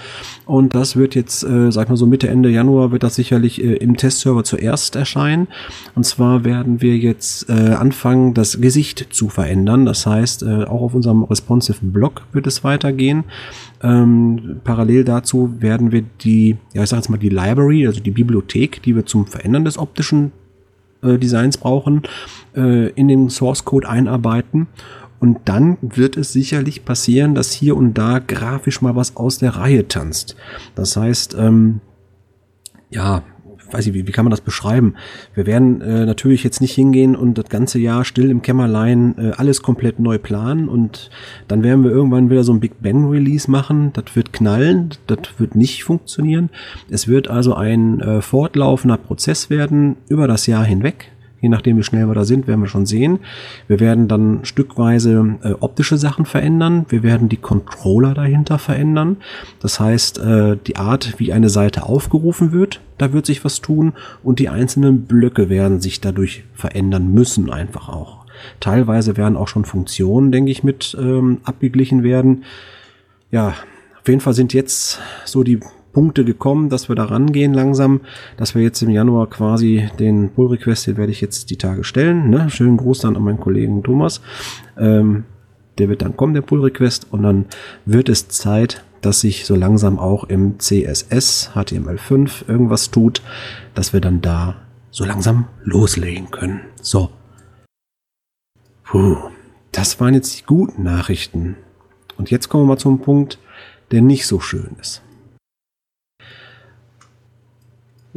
[0.44, 3.76] und das wird jetzt, äh, sag mal so Mitte, Ende Januar wird das sicherlich äh,
[3.76, 5.48] im Testserver zuerst erscheinen.
[5.94, 9.86] Und zwar werden wir jetzt äh, anfangen, das Gesicht zu verändern.
[9.86, 13.24] Das heißt, äh, auch auf unserem responsive Blog wird es weitergehen.
[13.82, 18.10] Ähm, parallel dazu werden wir die, ja ich sag jetzt mal die Library, also die
[18.10, 20.32] Bibliothek, die wir zum Verändern des optischen
[21.02, 22.02] äh, Designs brauchen,
[22.56, 24.68] äh, in den Source Code einarbeiten.
[25.20, 29.56] Und dann wird es sicherlich passieren, dass hier und da grafisch mal was aus der
[29.56, 30.36] Reihe tanzt.
[30.76, 31.80] Das heißt, ähm,
[32.90, 33.22] ja,
[33.70, 34.94] weiß ich, wie, wie kann man das beschreiben?
[35.34, 39.30] Wir werden äh, natürlich jetzt nicht hingehen und das ganze Jahr still im Kämmerlein äh,
[39.36, 41.10] alles komplett neu planen und
[41.48, 43.92] dann werden wir irgendwann wieder so ein Big Bang Release machen.
[43.92, 46.50] Das wird knallen, das wird nicht funktionieren.
[46.90, 51.10] Es wird also ein äh, fortlaufender Prozess werden über das Jahr hinweg.
[51.40, 53.20] Je nachdem, wie schnell wir da sind, werden wir schon sehen.
[53.68, 56.86] Wir werden dann stückweise äh, optische Sachen verändern.
[56.88, 59.18] Wir werden die Controller dahinter verändern.
[59.60, 63.92] Das heißt, äh, die Art, wie eine Seite aufgerufen wird, da wird sich was tun.
[64.24, 68.26] Und die einzelnen Blöcke werden sich dadurch verändern müssen, einfach auch.
[68.60, 72.44] Teilweise werden auch schon Funktionen, denke ich, mit ähm, abgeglichen werden.
[73.30, 73.54] Ja,
[74.00, 75.60] auf jeden Fall sind jetzt so die
[75.98, 78.02] Punkte gekommen, dass wir da rangehen langsam,
[78.36, 81.82] dass wir jetzt im Januar quasi den Pull Request, den werde ich jetzt die Tage
[81.82, 82.30] stellen.
[82.30, 82.48] Ne?
[82.50, 84.20] Schönen Gruß dann an meinen Kollegen Thomas.
[84.78, 85.24] Ähm,
[85.76, 87.46] der wird dann kommen, der Pull Request, und dann
[87.84, 93.20] wird es Zeit, dass sich so langsam auch im CSS HTML5 irgendwas tut,
[93.74, 94.54] dass wir dann da
[94.92, 96.60] so langsam loslegen können.
[96.80, 97.10] So.
[98.84, 99.16] Puh,
[99.72, 101.56] das waren jetzt die guten Nachrichten.
[102.16, 103.40] Und jetzt kommen wir mal zum Punkt,
[103.90, 105.02] der nicht so schön ist.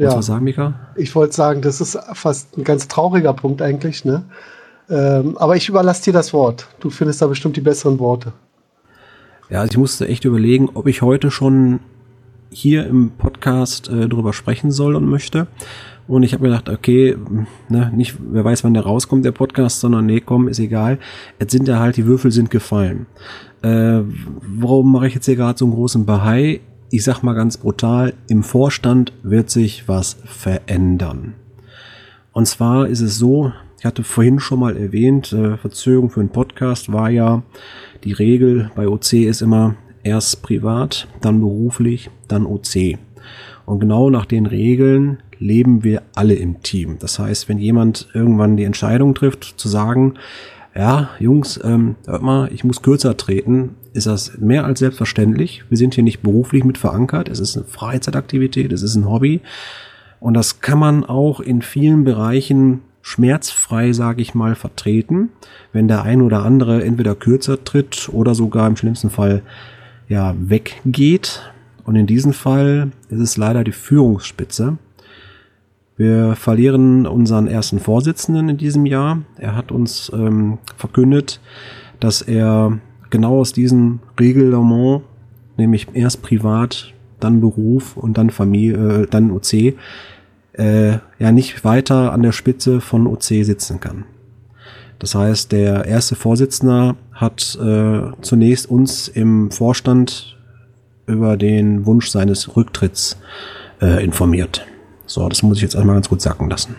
[0.01, 0.17] Ja.
[0.17, 0.73] Was sagen, Mika?
[0.95, 4.23] Ich wollte sagen, das ist fast ein ganz trauriger Punkt eigentlich, ne?
[4.89, 6.67] Ähm, aber ich überlasse dir das Wort.
[6.79, 8.33] Du findest da bestimmt die besseren Worte.
[9.49, 11.81] Ja, also ich musste echt überlegen, ob ich heute schon
[12.49, 15.45] hier im Podcast äh, drüber sprechen soll und möchte.
[16.07, 17.15] Und ich habe gedacht, okay,
[17.69, 20.97] ne, nicht, wer weiß, wann der rauskommt, der Podcast, sondern nee, komm, ist egal.
[21.39, 23.05] Jetzt sind ja halt, die Würfel sind gefallen.
[23.61, 24.01] Äh,
[24.41, 26.61] warum mache ich jetzt hier gerade so einen großen Bahai?
[26.91, 31.35] Ich sag mal ganz brutal, im Vorstand wird sich was verändern.
[32.33, 36.29] Und zwar ist es so, ich hatte vorhin schon mal erwähnt, äh, Verzögerung für einen
[36.29, 37.43] Podcast war ja,
[38.03, 42.97] die Regel bei OC ist immer erst privat, dann beruflich, dann OC.
[43.65, 46.97] Und genau nach den Regeln leben wir alle im Team.
[46.99, 50.15] Das heißt, wenn jemand irgendwann die Entscheidung trifft, zu sagen,
[50.75, 55.63] ja, Jungs, ähm, hört mal, ich muss kürzer treten, ist das mehr als selbstverständlich.
[55.69, 57.27] Wir sind hier nicht beruflich mit verankert.
[57.27, 59.41] Es ist eine Freizeitaktivität, es ist ein Hobby.
[60.19, 65.29] Und das kann man auch in vielen Bereichen schmerzfrei, sage ich mal, vertreten,
[65.73, 69.41] wenn der ein oder andere entweder kürzer tritt oder sogar im schlimmsten Fall
[70.07, 71.51] ja weggeht.
[71.83, 74.77] Und in diesem Fall ist es leider die Führungsspitze.
[76.01, 79.21] Wir verlieren unseren ersten Vorsitzenden in diesem Jahr.
[79.37, 81.39] Er hat uns ähm, verkündet,
[81.99, 82.79] dass er
[83.11, 85.03] genau aus diesem Reglement,
[85.57, 89.75] nämlich erst privat, dann Beruf und dann Familie, äh, dann OC,
[90.53, 94.05] äh, ja nicht weiter an der Spitze von OC sitzen kann.
[94.97, 100.35] Das heißt, der erste Vorsitzende hat äh, zunächst uns im Vorstand
[101.05, 103.19] über den Wunsch seines Rücktritts
[103.83, 104.65] äh, informiert.
[105.11, 106.77] So, das muss ich jetzt einmal ganz gut sacken lassen.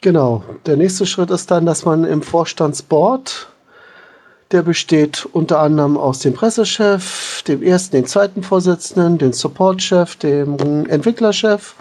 [0.00, 0.42] Genau.
[0.64, 3.48] Der nächste Schritt ist dann, dass man im Vorstandsboard,
[4.50, 10.86] der besteht unter anderem aus dem Pressechef, dem ersten, den zweiten Vorsitzenden, dem Supportchef, dem
[10.88, 11.74] Entwicklerchef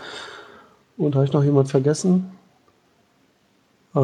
[0.98, 2.32] und habe ich noch jemand vergessen?
[3.96, 4.00] Äh,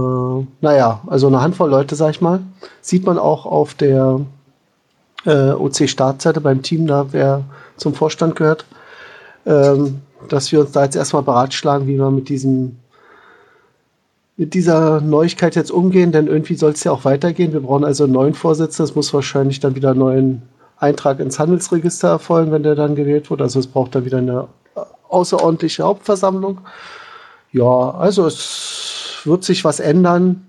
[0.61, 2.39] naja, also eine Handvoll Leute, sag ich mal.
[2.79, 4.21] Sieht man auch auf der
[5.25, 7.43] äh, OC-Startseite beim Team da, wer
[7.75, 8.63] zum Vorstand gehört.
[9.45, 12.77] Ähm, dass wir uns da jetzt erstmal beratschlagen, wie wir mit diesem
[14.39, 17.51] mit dieser Neuigkeit jetzt umgehen, denn irgendwie soll es ja auch weitergehen.
[17.51, 18.85] Wir brauchen also einen neuen Vorsitzenden.
[18.89, 20.41] Es muss wahrscheinlich dann wieder einen neuen
[20.77, 23.41] Eintrag ins Handelsregister erfolgen, wenn der dann gewählt wird.
[23.41, 24.47] Also es braucht dann wieder eine
[25.09, 26.59] außerordentliche Hauptversammlung.
[27.51, 30.47] Ja, also es wird sich was ändern.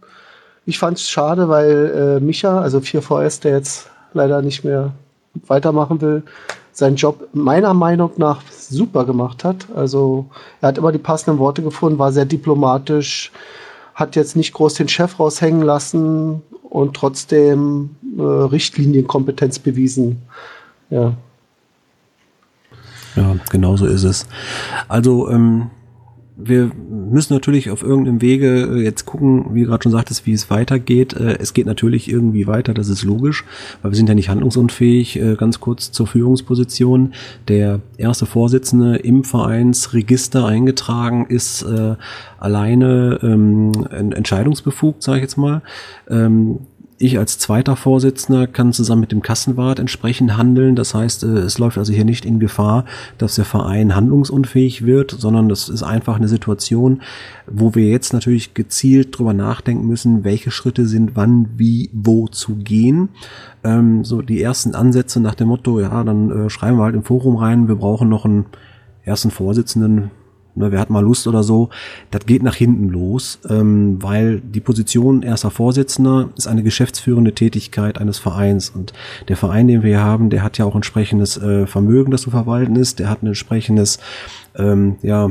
[0.67, 4.93] Ich fand es schade, weil äh, Micha, also 4VS, der jetzt leider nicht mehr
[5.49, 6.23] weitermachen will,
[6.81, 9.67] seinen Job meiner Meinung nach super gemacht hat.
[9.77, 10.27] Also
[10.61, 13.31] er hat immer die passenden Worte gefunden, war sehr diplomatisch,
[13.95, 20.23] hat jetzt nicht groß den Chef raushängen lassen und trotzdem äh, Richtlinienkompetenz bewiesen.
[20.91, 21.13] Ja.
[23.17, 24.27] Ja, genau so ist es.
[24.89, 25.71] Also, ähm,
[26.43, 26.71] wir
[27.11, 31.13] müssen natürlich auf irgendeinem Wege äh, jetzt gucken, wie gerade schon sagtest, wie es weitergeht.
[31.15, 33.45] Äh, es geht natürlich irgendwie weiter, das ist logisch,
[33.83, 35.21] weil wir sind ja nicht handlungsunfähig.
[35.21, 37.15] Äh, ganz kurz zur Führungsposition.
[37.49, 41.65] Der erste Vorsitzende im Vereinsregister eingetragen ist
[42.39, 45.63] alleine ähm, entscheidungsbefugt, sage ich jetzt mal.
[47.03, 50.77] Ich als zweiter Vorsitzender kann zusammen mit dem Kassenwart entsprechend handeln.
[50.77, 52.85] Das heißt, äh, es läuft also hier nicht in Gefahr,
[53.17, 57.01] dass der Verein handlungsunfähig wird, sondern das ist einfach eine Situation,
[57.47, 62.57] wo wir jetzt natürlich gezielt drüber nachdenken müssen, welche Schritte sind wann, wie, wo zu
[62.57, 63.09] gehen.
[63.65, 67.05] Ähm, so die ersten Ansätze nach dem Motto, ja, dann äh, schreiben wir halt im
[67.05, 68.45] Forum rein, wir brauchen noch einen
[69.05, 70.11] ersten Vorsitzenden,
[70.55, 71.71] ne, wer hat mal Lust oder so,
[72.11, 77.99] das geht nach hinten los, ähm, weil die Position erster Vorsitzender ist eine geschäftsführende Tätigkeit
[77.99, 78.71] eines Vereins.
[78.71, 78.93] Und
[79.29, 82.31] der Verein, den wir hier haben, der hat ja auch entsprechendes äh, Vermögen, das zu
[82.31, 83.99] verwalten ist, der hat ein entsprechendes
[84.57, 85.31] ähm, ja,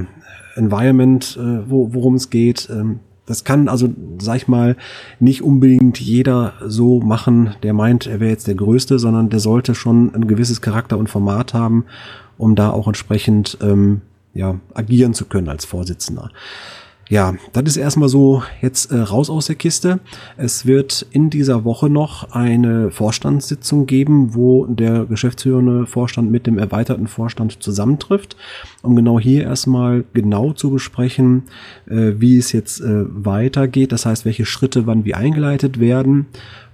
[0.55, 2.69] Environment, äh, wo, worum es geht.
[2.71, 4.75] Ähm, das kann also, sag ich mal,
[5.19, 9.75] nicht unbedingt jeder so machen, der meint, er wäre jetzt der Größte, sondern der sollte
[9.75, 11.85] schon ein gewisses Charakter und Format haben,
[12.39, 14.01] um da auch entsprechend ähm,
[14.33, 16.31] ja, agieren zu können als Vorsitzender.
[17.09, 19.99] Ja, das ist erstmal so jetzt äh, raus aus der Kiste.
[20.37, 26.59] Es wird in dieser Woche noch eine Vorstandssitzung geben, wo der geschäftsführende Vorstand mit dem
[26.59, 28.35] erweiterten Vorstand zusammentrifft,
[28.83, 31.45] um genau hier erstmal genau zu besprechen,
[31.87, 33.91] äh, wie es jetzt äh, weitergeht.
[33.91, 36.27] Das heißt, welche Schritte wann wie eingeleitet werden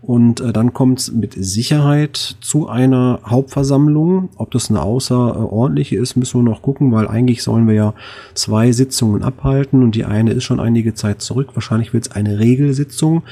[0.06, 4.30] und äh, dann kommt es mit Sicherheit zu einer Hauptversammlung.
[4.38, 7.94] Ob das eine außerordentliche ist, müssen wir noch gucken, weil eigentlich sollen wir ja
[8.36, 11.50] zwei Sitzungen abhalten und die eine ist schon einige Zeit zurück.
[11.56, 13.24] Wahrscheinlich wird es eine Regelsitzung,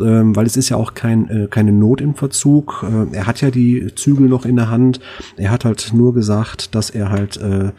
[0.00, 2.84] ähm, weil es ist ja auch kein, äh, keine Not im Verzug.
[2.84, 5.00] Äh, er hat ja die Zügel noch in der Hand.
[5.38, 7.70] Er hat halt nur gesagt, dass er halt äh,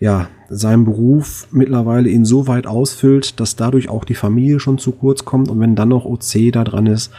[0.00, 4.92] ja, seinen Beruf mittlerweile ihn so weit ausfüllt, dass dadurch auch die Familie schon zu
[4.92, 7.12] kurz kommt und wenn dann noch OC da dran ist,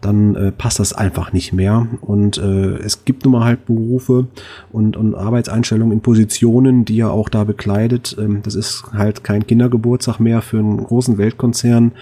[0.00, 4.28] dann äh, passt das einfach nicht mehr und äh, es gibt nun mal halt Berufe
[4.70, 8.16] und, und Arbeitseinstellungen in Positionen, die er auch da bekleidet.
[8.18, 11.92] Ähm, das ist halt kein Kindergeburtstag mehr für einen großen Weltkonzern,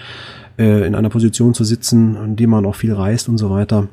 [0.59, 3.87] äh, in einer Position zu sitzen, in dem man auch viel reist und so weiter.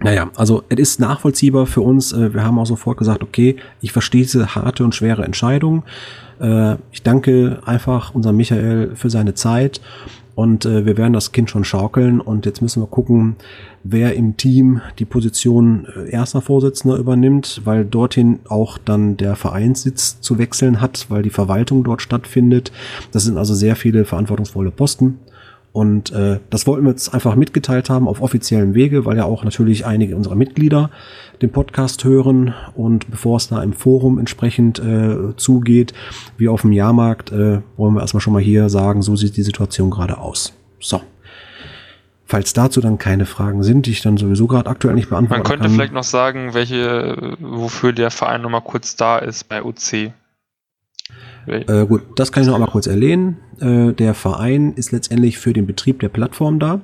[0.00, 2.12] Naja, also es ist nachvollziehbar für uns.
[2.12, 5.82] Äh, wir haben auch sofort gesagt, okay, ich verstehe diese harte und schwere Entscheidung.
[6.40, 9.80] Äh, ich danke einfach unserem Michael für seine Zeit
[10.36, 13.34] und äh, wir werden das Kind schon schaukeln und jetzt müssen wir gucken,
[13.82, 20.38] wer im Team die Position erster Vorsitzender übernimmt, weil dorthin auch dann der Vereinssitz zu
[20.38, 22.70] wechseln hat, weil die Verwaltung dort stattfindet.
[23.10, 25.18] Das sind also sehr viele verantwortungsvolle Posten.
[25.72, 29.44] Und äh, das wollten wir jetzt einfach mitgeteilt haben auf offiziellen Wege, weil ja auch
[29.44, 30.90] natürlich einige unserer Mitglieder
[31.42, 32.54] den Podcast hören.
[32.74, 35.92] Und bevor es da im Forum entsprechend äh, zugeht,
[36.36, 39.42] wie auf dem Jahrmarkt, äh, wollen wir erstmal schon mal hier sagen, so sieht die
[39.42, 40.54] Situation gerade aus.
[40.80, 41.00] So.
[42.24, 45.50] Falls dazu dann keine Fragen sind, die ich dann sowieso gerade aktuell nicht beantworten kann.
[45.50, 45.74] Man könnte kann.
[45.74, 50.12] vielleicht noch sagen, welche, wofür der Verein nochmal kurz da ist bei OC.
[51.48, 53.38] Äh, gut, das kann ich noch einmal kurz erlehnen.
[53.60, 56.80] Äh, der Verein ist letztendlich für den Betrieb der Plattform da.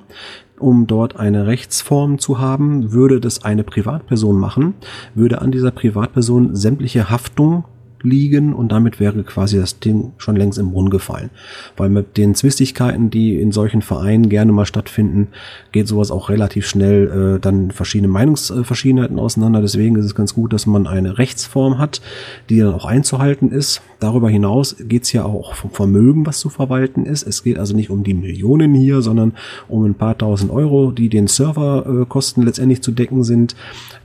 [0.57, 4.73] Um dort eine Rechtsform zu haben, würde das eine Privatperson machen,
[5.13, 7.65] würde an dieser Privatperson sämtliche Haftung
[8.01, 11.29] liegen und damit wäre quasi das Ding schon längst im Brunnen gefallen.
[11.77, 15.27] Weil mit den Zwistigkeiten, die in solchen Vereinen gerne mal stattfinden,
[15.71, 19.61] geht sowas auch relativ schnell äh, dann verschiedene Meinungsverschiedenheiten auseinander.
[19.61, 22.01] Deswegen ist es ganz gut, dass man eine Rechtsform hat,
[22.49, 23.81] die dann auch einzuhalten ist.
[23.99, 27.25] Darüber hinaus geht es ja auch vom Vermögen, was zu verwalten ist.
[27.25, 29.33] Es geht also nicht um die Millionen hier, sondern
[29.67, 33.55] um ein paar tausend Euro, die den Serverkosten äh, letztendlich zu decken sind,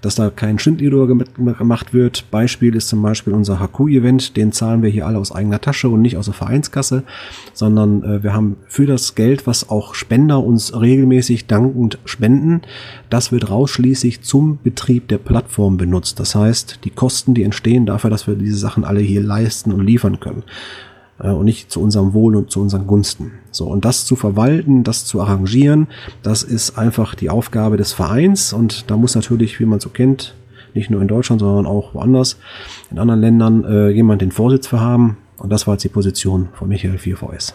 [0.01, 2.31] dass da kein Schindluder gemacht wird.
[2.31, 6.03] Beispiel ist zum Beispiel unser Haku-Event, den zahlen wir hier alle aus eigener Tasche und
[6.03, 7.03] nicht aus der Vereinskasse,
[7.53, 12.63] sondern äh, wir haben für das Geld, was auch Spender uns regelmäßig dankend spenden,
[13.09, 16.21] das wird rausschließlich zum Betrieb der Plattform benutzt.
[16.21, 19.85] Das heißt, die Kosten, die entstehen dafür, dass wir diese Sachen alle hier leisten und
[19.85, 20.43] liefern können
[21.19, 23.33] äh, und nicht zu unserem Wohl und zu unseren Gunsten.
[23.51, 25.89] So, und das zu verwalten, das zu arrangieren,
[26.23, 30.35] das ist einfach die Aufgabe des Vereins und da muss natürlich, wie man so kennt,
[30.75, 32.37] nicht nur in Deutschland, sondern auch woanders,
[32.91, 35.17] in anderen Ländern, äh, jemand den Vorsitz für haben.
[35.39, 37.55] Und das war jetzt die Position von Michael 4VS.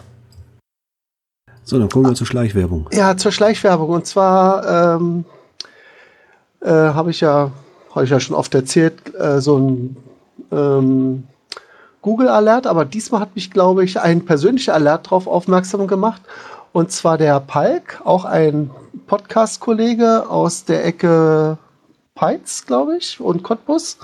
[1.62, 2.88] So, dann kommen wir zur Schleichwerbung.
[2.92, 3.90] Ja, zur Schleichwerbung.
[3.90, 5.24] Und zwar ähm,
[6.60, 7.50] äh, habe ich ja,
[7.94, 9.96] habe ich ja schon oft erzählt, äh, so ein
[10.52, 11.24] ähm,
[12.02, 16.22] Google Alert, aber diesmal hat mich, glaube ich, ein persönlicher Alert darauf aufmerksam gemacht.
[16.72, 18.70] Und zwar der Palk, auch ein
[19.06, 21.58] Podcast-Kollege aus der Ecke
[22.16, 23.98] Peitz, glaube ich, und Cottbus.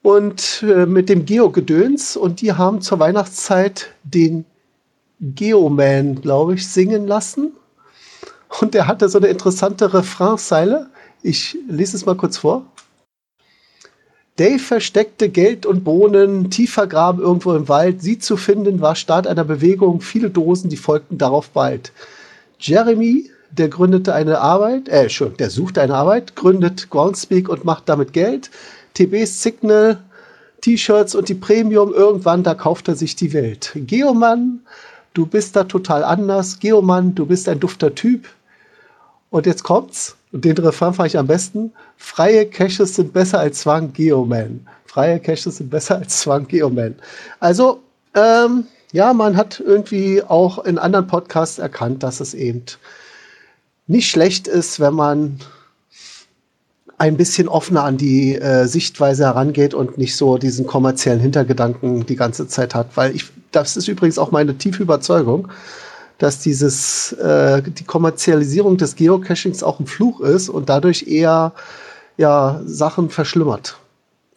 [0.00, 2.16] Und äh, mit dem Geo-Gedöns.
[2.16, 4.46] Und die haben zur Weihnachtszeit den
[5.20, 7.52] Geoman, glaube ich, singen lassen.
[8.60, 10.88] Und der hatte so eine interessante Refrainseile.
[11.22, 12.64] Ich lese es mal kurz vor.
[14.36, 18.00] Dave versteckte Geld und Bohnen tief vergraben irgendwo im Wald.
[18.00, 20.00] Sie zu finden war Start einer Bewegung.
[20.00, 21.92] Viele Dosen, die folgten darauf bald.
[22.60, 27.88] Jeremy, der gründete eine Arbeit, äh, schon, der suchte eine Arbeit, gründet Groundspeak und macht
[27.88, 28.50] damit Geld.
[28.94, 29.98] TBs Signal,
[30.60, 31.92] T-Shirts und die Premium.
[31.92, 33.72] Irgendwann, da kauft er sich die Welt.
[33.74, 34.60] Geoman,
[35.14, 36.58] du bist da total anders.
[36.58, 38.26] Geoman, du bist ein dufter Typ.
[39.30, 40.16] Und jetzt kommt's.
[40.32, 41.72] Und den Refrain fand ich am besten.
[41.96, 44.66] Freie Caches sind besser als Zwang Geoman.
[44.84, 46.96] Freie Caches sind besser als Zwang Geoman.
[47.40, 47.80] Also,
[48.14, 52.64] ähm, ja, man hat irgendwie auch in anderen Podcasts erkannt, dass es eben
[53.88, 55.40] nicht schlecht ist, wenn man
[56.98, 62.16] ein bisschen offener an die äh, Sichtweise herangeht und nicht so diesen kommerziellen Hintergedanken die
[62.16, 62.96] ganze Zeit hat.
[62.96, 65.48] Weil ich, das ist übrigens auch meine tiefe Überzeugung,
[66.18, 71.52] dass dieses, äh, die Kommerzialisierung des Geocachings auch ein Fluch ist und dadurch eher
[72.16, 73.78] ja, Sachen verschlimmert.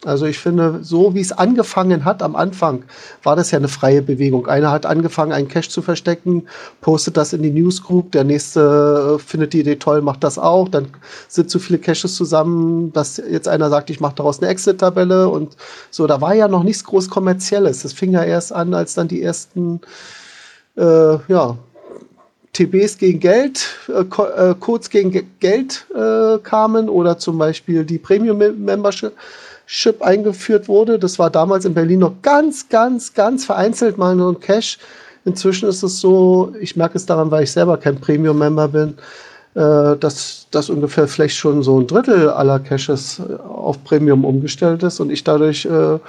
[0.04, 2.84] Also ich finde, so wie es angefangen hat am Anfang,
[3.22, 4.48] war das ja eine freie Bewegung.
[4.48, 6.48] Einer hat angefangen, einen Cache zu verstecken,
[6.82, 10.70] postet das in die Newsgroup, der nächste äh, findet die Idee toll, macht das auch.
[10.70, 10.88] Dann
[11.28, 15.56] sind zu viele Caches zusammen, dass jetzt einer sagt, ich mache daraus eine Exit-Tabelle und
[15.92, 16.08] so.
[16.08, 17.84] Da war ja noch nichts groß kommerzielles.
[17.84, 19.82] Das fing ja erst an, als dann die ersten
[20.78, 21.58] äh, ja,
[22.54, 29.14] TBs gegen Geld, äh, äh, Codes gegen Geld äh, kamen oder zum Beispiel die Premium-Membership
[30.02, 31.00] eingeführt wurde.
[31.00, 34.78] Das war damals in Berlin noch ganz, ganz, ganz vereinzelt mal nur ein Cash.
[35.24, 38.96] Inzwischen ist es so, ich merke es daran, weil ich selber kein Premium-Member bin,
[39.54, 44.82] äh, dass das ungefähr vielleicht schon so ein Drittel aller Caches äh, auf Premium umgestellt
[44.84, 46.00] ist und ich dadurch äh,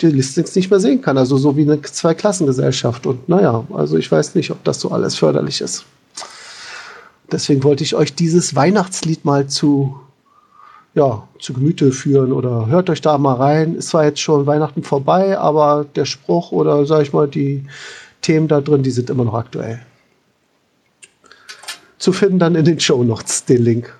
[0.00, 1.16] die Listings nicht mehr sehen kann.
[1.16, 3.06] Also so wie eine Zweiklassengesellschaft.
[3.06, 5.84] Und naja, also ich weiß nicht, ob das so alles förderlich ist.
[7.30, 10.00] Deswegen wollte ich euch dieses Weihnachtslied mal zu,
[10.94, 13.76] ja, zu Gemüte führen oder hört euch da mal rein.
[13.76, 17.64] Ist zwar jetzt schon Weihnachten vorbei, aber der Spruch oder sag ich mal, die
[18.20, 19.80] Themen da drin, die sind immer noch aktuell
[21.98, 23.94] zu finden dann in den Show Notes, den Link.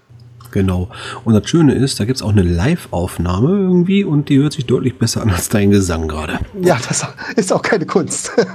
[0.50, 0.88] Genau.
[1.24, 4.64] Und das Schöne ist, da gibt es auch eine Live-Aufnahme irgendwie und die hört sich
[4.64, 6.38] deutlich besser an als dein Gesang gerade.
[6.62, 8.34] Ja, das ist auch keine Kunst.
[8.34, 8.46] Hat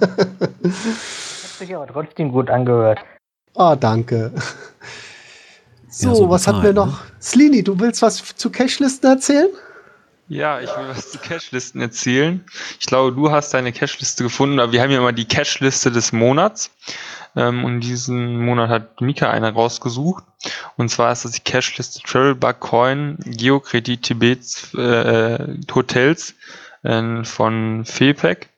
[1.60, 3.00] sich aber trotzdem gut angehört.
[3.56, 4.32] Ah, danke.
[5.94, 6.88] So, ja, so was hatten wir noch?
[6.88, 6.98] Ne?
[7.22, 9.50] Slini, du willst was zu Cashlisten erzählen?
[10.28, 12.44] Ja, ich will was zu Cashlisten erzählen.
[12.80, 16.12] Ich glaube, du hast deine Cashliste gefunden, aber wir haben ja immer die Cashliste des
[16.12, 16.72] Monats.
[17.36, 20.24] Ähm, und diesen Monat hat Mika eine rausgesucht.
[20.78, 26.34] Und zwar ist das die Cashliste Travel Bug Coin Geokredit Tibets äh, Hotels
[26.82, 28.50] äh, von FEPEC.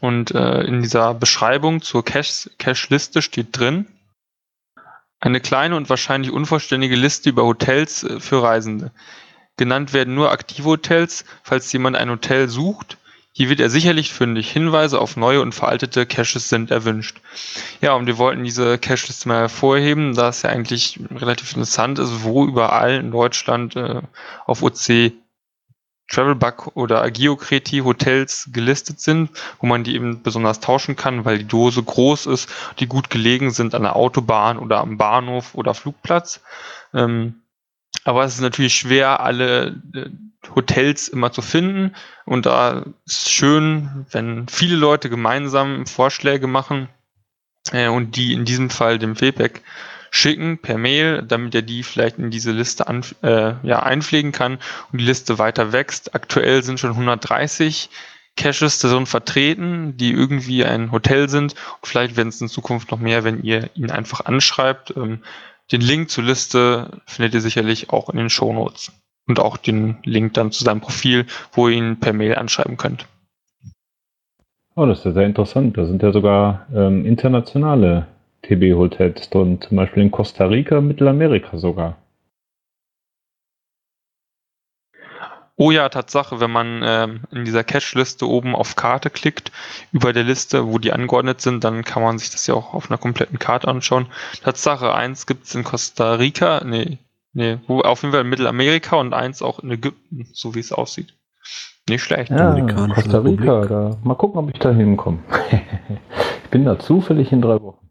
[0.00, 3.86] Und äh, in dieser Beschreibung zur Cash Cashliste steht drin,
[5.24, 8.92] eine kleine und wahrscheinlich unvollständige Liste über Hotels äh, für Reisende.
[9.56, 12.98] Genannt werden nur aktive Hotels, falls jemand ein Hotel sucht,
[13.36, 14.52] hier wird er sicherlich fündig.
[14.52, 17.20] Hinweise auf neue und veraltete Caches sind erwünscht.
[17.80, 22.22] Ja, und wir wollten diese Caches mal hervorheben, da es ja eigentlich relativ interessant ist,
[22.22, 24.02] wo überall in Deutschland äh,
[24.46, 25.12] auf OC
[26.14, 31.48] Travelbug oder Agiocreti Hotels gelistet sind, wo man die eben besonders tauschen kann, weil die
[31.48, 32.48] Dose groß ist,
[32.78, 36.40] die gut gelegen sind an der Autobahn oder am Bahnhof oder Flugplatz.
[36.92, 37.42] Ähm,
[38.04, 40.10] aber es ist natürlich schwer, alle äh,
[40.54, 41.94] Hotels immer zu finden.
[42.24, 46.88] Und da ist es schön, wenn viele Leute gemeinsam Vorschläge machen
[47.72, 49.62] äh, und die in diesem Fall dem Feedback
[50.14, 54.58] schicken per Mail, damit er die vielleicht in diese Liste an, äh, ja, einpflegen kann
[54.92, 56.14] und die Liste weiter wächst.
[56.14, 57.90] Aktuell sind schon 130
[58.36, 61.54] Caches darin vertreten, die irgendwie ein Hotel sind.
[61.80, 64.96] Und vielleicht werden es in Zukunft noch mehr, wenn ihr ihn einfach anschreibt.
[64.96, 65.18] Ähm,
[65.72, 68.92] den Link zur Liste findet ihr sicherlich auch in den Show Notes
[69.26, 73.06] und auch den Link dann zu seinem Profil, wo ihr ihn per Mail anschreiben könnt.
[74.76, 75.76] Oh, das ist ja sehr interessant.
[75.76, 78.06] Da sind ja sogar ähm, internationale
[78.46, 81.96] TB-Hotels drin, zum Beispiel in Costa Rica, Mittelamerika sogar.
[85.56, 89.52] Oh ja, Tatsache, wenn man ähm, in dieser Cache-Liste oben auf Karte klickt,
[89.92, 92.90] über der Liste, wo die angeordnet sind, dann kann man sich das ja auch auf
[92.90, 94.06] einer kompletten Karte anschauen.
[94.42, 96.98] Tatsache, eins gibt es in Costa Rica, nee,
[97.34, 100.72] nee, wo, auf jeden Fall in Mittelamerika und eins auch in Ägypten, so wie es
[100.72, 101.14] aussieht.
[101.88, 102.32] Nicht schlecht.
[102.32, 105.18] Ja, Costa Rica, da, mal gucken, ob ich da hinkomme.
[106.44, 107.83] ich bin da zufällig in drei Wochen.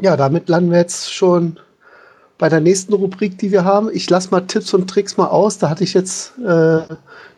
[0.00, 1.58] Ja, damit landen wir jetzt schon
[2.38, 3.88] bei der nächsten Rubrik, die wir haben.
[3.92, 5.58] Ich lasse mal Tipps und Tricks mal aus.
[5.58, 6.80] Da hatte ich jetzt äh,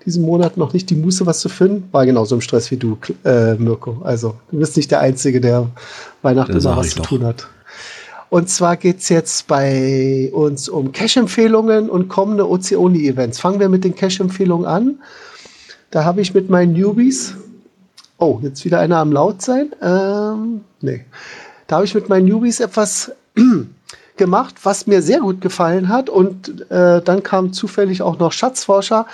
[0.05, 1.89] diesen Monat noch nicht die Muße, was zu finden.
[1.93, 3.99] War genauso im Stress wie du, äh, Mirko.
[4.05, 5.69] Also, du bist nicht der Einzige, der
[6.23, 7.47] Weihnachten immer was zu tun hat.
[8.29, 13.39] Und zwar geht es jetzt bei uns um Cash-Empfehlungen und kommende OC-Only-Events.
[13.39, 14.99] Fangen wir mit den Cash-Empfehlungen an.
[15.91, 17.35] Da habe ich mit meinen Newbies.
[18.19, 19.73] Oh, jetzt wieder einer am Laut sein.
[19.81, 21.05] Ähm, nee.
[21.67, 23.12] Da habe ich mit meinen Newbies etwas
[24.17, 26.09] gemacht, was mir sehr gut gefallen hat.
[26.09, 29.07] Und äh, dann kam zufällig auch noch Schatzforscher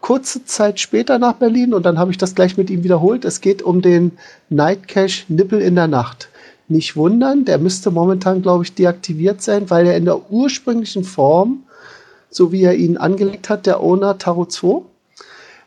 [0.00, 3.24] kurze Zeit später nach Berlin und dann habe ich das gleich mit ihm wiederholt.
[3.24, 4.12] Es geht um den
[4.48, 6.28] Night Cache Nippel in der Nacht.
[6.68, 11.64] Nicht wundern, der müsste momentan, glaube ich, deaktiviert sein, weil er in der ursprünglichen Form,
[12.30, 14.82] so wie er ihn angelegt hat, der Owner Taro 2,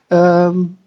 [0.10, 0.78] ähm,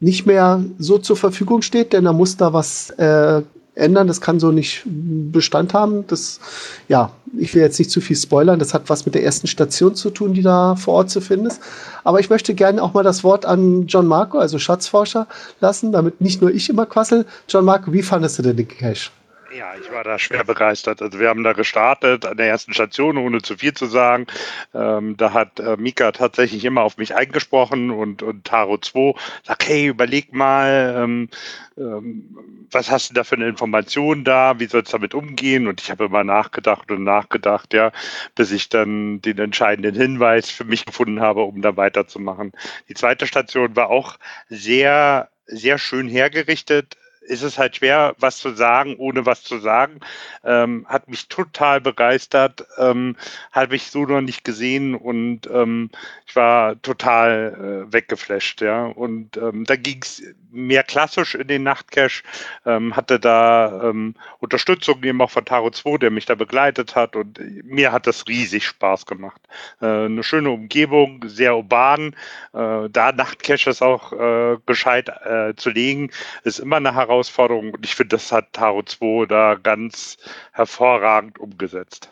[0.00, 3.42] nicht mehr so zur Verfügung steht, denn er muss da was äh,
[3.80, 4.06] ändern.
[4.06, 6.06] Das kann so nicht Bestand haben.
[6.06, 6.40] Das,
[6.88, 8.58] ja, ich will jetzt nicht zu viel spoilern.
[8.58, 11.46] Das hat was mit der ersten Station zu tun, die da vor Ort zu finden
[11.46, 11.60] ist.
[12.04, 15.26] Aber ich möchte gerne auch mal das Wort an John Marco, also Schatzforscher,
[15.60, 17.26] lassen, damit nicht nur ich immer quassel.
[17.48, 19.10] John Marco, wie fandest du denn den Cache?
[19.52, 21.02] Ja, ich war da schwer begeistert.
[21.02, 24.26] Also wir haben da gestartet an der ersten Station, ohne zu viel zu sagen.
[24.74, 29.66] Ähm, da hat äh, Mika tatsächlich immer auf mich eingesprochen und, und Taro 2 sagt,
[29.66, 31.28] hey, überleg mal, ähm,
[31.76, 35.66] ähm, was hast du da für eine Information da, wie sollst du damit umgehen?
[35.66, 37.90] Und ich habe immer nachgedacht und nachgedacht, ja,
[38.36, 42.52] bis ich dann den entscheidenden Hinweis für mich gefunden habe, um da weiterzumachen.
[42.88, 46.96] Die zweite Station war auch sehr sehr schön hergerichtet
[47.30, 50.00] ist es halt schwer, was zu sagen, ohne was zu sagen.
[50.44, 53.16] Ähm, hat mich total begeistert, ähm,
[53.52, 55.90] habe ich so noch nicht gesehen und ähm,
[56.26, 58.86] ich war total äh, weggeflasht, ja.
[58.86, 62.24] Und ähm, da ging es mehr klassisch in den Nachtcash,
[62.66, 67.14] ähm, hatte da ähm, Unterstützung eben auch von Taro 2, der mich da begleitet hat
[67.14, 69.40] und mir hat das riesig Spaß gemacht.
[69.80, 72.16] Äh, eine schöne Umgebung, sehr urban,
[72.52, 76.10] äh, da Nachtcaches auch äh, gescheit äh, zu legen,
[76.42, 80.16] ist immer eine Herausforderung und ich finde, das hat Taro 2 da ganz
[80.52, 82.10] hervorragend umgesetzt.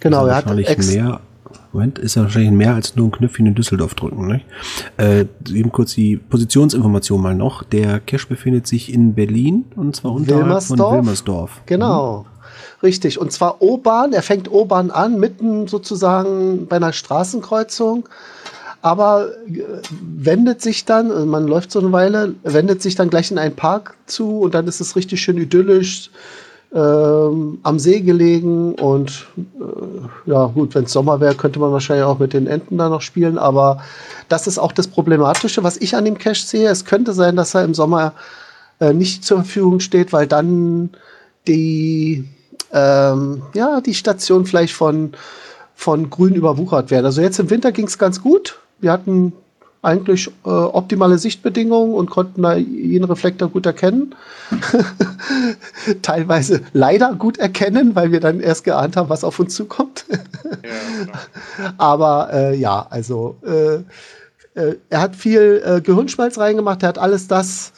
[0.00, 1.20] Genau, er hat mehr
[1.72, 4.26] Moment, ist ja wahrscheinlich mehr als nur ein Knöpfchen in Düsseldorf drücken.
[4.26, 4.40] Ne?
[4.98, 7.62] Äh, eben kurz die Positionsinformation mal noch.
[7.62, 10.78] Der Cache befindet sich in Berlin und zwar unter Wilmersdorf.
[10.78, 11.62] von Wilmersdorf.
[11.66, 12.20] Genau.
[12.20, 12.26] Mhm.
[12.82, 13.18] Richtig.
[13.18, 14.12] Und zwar O-Bahn.
[14.12, 18.08] Er fängt O-Bahn an, mitten sozusagen bei einer Straßenkreuzung.
[18.82, 23.38] Aber äh, wendet sich dann, man läuft so eine Weile, wendet sich dann gleich in
[23.38, 26.10] einen Park zu und dann ist es richtig schön idyllisch
[26.74, 32.04] ähm, am See gelegen und äh, ja gut, wenn es Sommer wäre, könnte man wahrscheinlich
[32.04, 33.82] auch mit den Enten da noch spielen, aber
[34.28, 36.70] das ist auch das Problematische, was ich an dem Cache sehe.
[36.70, 38.14] Es könnte sein, dass er im Sommer
[38.80, 40.90] äh, nicht zur Verfügung steht, weil dann
[41.46, 42.24] die
[42.72, 45.12] ähm, ja die Station vielleicht von
[45.74, 47.04] von Grün überwuchert wäre.
[47.04, 48.61] Also jetzt im Winter ging es ganz gut.
[48.82, 49.32] Wir hatten
[49.82, 54.14] eigentlich äh, optimale Sichtbedingungen und konnten da jeden Reflektor gut erkennen.
[56.02, 60.04] Teilweise leider gut erkennen, weil wir dann erst geahnt haben, was auf uns zukommt.
[60.08, 60.18] ja,
[61.04, 61.18] genau.
[61.78, 63.76] Aber äh, ja, also äh,
[64.60, 67.72] äh er hat viel äh, Gehirnschmalz reingemacht, er hat alles das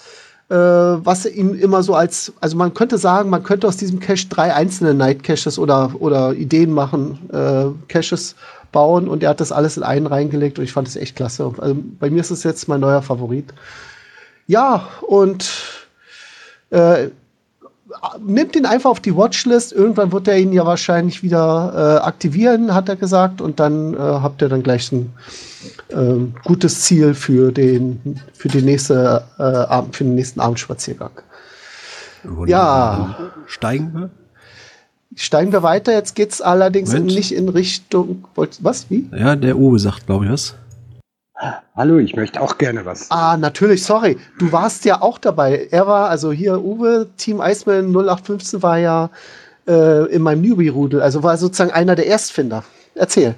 [0.51, 4.29] äh, was ihn immer so als, also man könnte sagen, man könnte aus diesem Cache
[4.29, 7.19] drei einzelne Night Caches oder, oder Ideen machen,
[7.89, 8.37] Caches
[8.75, 11.55] bauen und er hat das alles in einen reingelegt und ich fand es echt klasse.
[11.57, 13.55] Also bei mir ist es jetzt mein neuer Favorit.
[14.47, 15.49] Ja, und
[16.71, 17.09] äh,
[18.21, 19.73] nimmt ihn einfach auf die Watchlist.
[19.73, 23.41] Irgendwann wird er ihn ja wahrscheinlich wieder äh, aktivieren, hat er gesagt.
[23.41, 25.13] Und dann äh, habt ihr dann gleich ein
[25.89, 31.13] äh, gutes Ziel für den, für, die nächste, äh, Abend, für den nächsten Abendspaziergang.
[32.25, 32.49] Wunderbar.
[32.49, 33.17] Ja.
[33.47, 34.11] Steigen wir?
[35.17, 35.93] Steigen wir weiter.
[35.93, 37.15] Jetzt geht es allerdings Moment.
[37.15, 38.25] nicht in Richtung.
[38.35, 38.91] Was?
[38.91, 39.09] Wie?
[39.17, 40.55] Ja, der Uwe sagt, glaube ich, was.
[41.77, 43.11] Hallo, ich möchte auch gerne was.
[43.11, 44.17] Ah, natürlich, sorry.
[44.39, 45.69] Du warst ja auch dabei.
[45.71, 49.11] Er war, also hier Uwe, Team Iceman 0815 war ja
[49.67, 52.65] äh, in meinem Newbie-Rudel, also war sozusagen einer der Erstfinder.
[52.95, 53.35] Erzähl.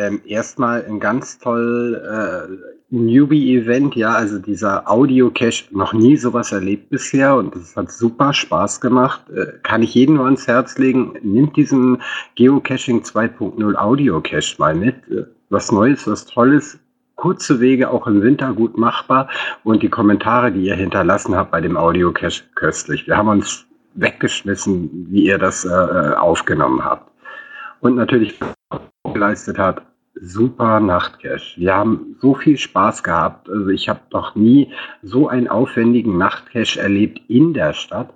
[0.00, 6.88] Ähm, erstmal ein ganz toll äh, Newbie-Event, ja, also dieser Audio-Cache, noch nie sowas erlebt
[6.88, 9.28] bisher und es hat super Spaß gemacht.
[9.28, 12.00] Äh, kann ich jedem nur ans Herz legen, nimmt diesen
[12.34, 14.96] Geocaching 2.0 Audio-Cache mal mit.
[15.10, 16.78] Äh, was Neues, was Tolles,
[17.16, 19.28] kurze Wege auch im Winter gut machbar
[19.64, 23.06] und die Kommentare, die ihr hinterlassen habt bei dem Audio-Cache, köstlich.
[23.06, 27.10] Wir haben uns weggeschmissen, wie ihr das äh, aufgenommen habt.
[27.80, 28.38] Und natürlich
[29.12, 29.82] geleistet hat,
[30.14, 31.60] super Nachtcache.
[31.60, 33.48] Wir haben so viel Spaß gehabt.
[33.48, 38.12] Also ich habe noch nie so einen aufwendigen Nachtcache erlebt in der Stadt.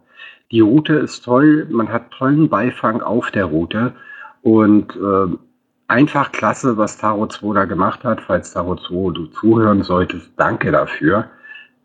[0.51, 3.93] Die Route ist toll, man hat tollen Beifang auf der Route
[4.43, 5.37] und äh,
[5.89, 8.21] einfach klasse, was Taro 2 da gemacht hat.
[8.21, 11.31] Falls Taro 2 du zuhören solltest, danke dafür.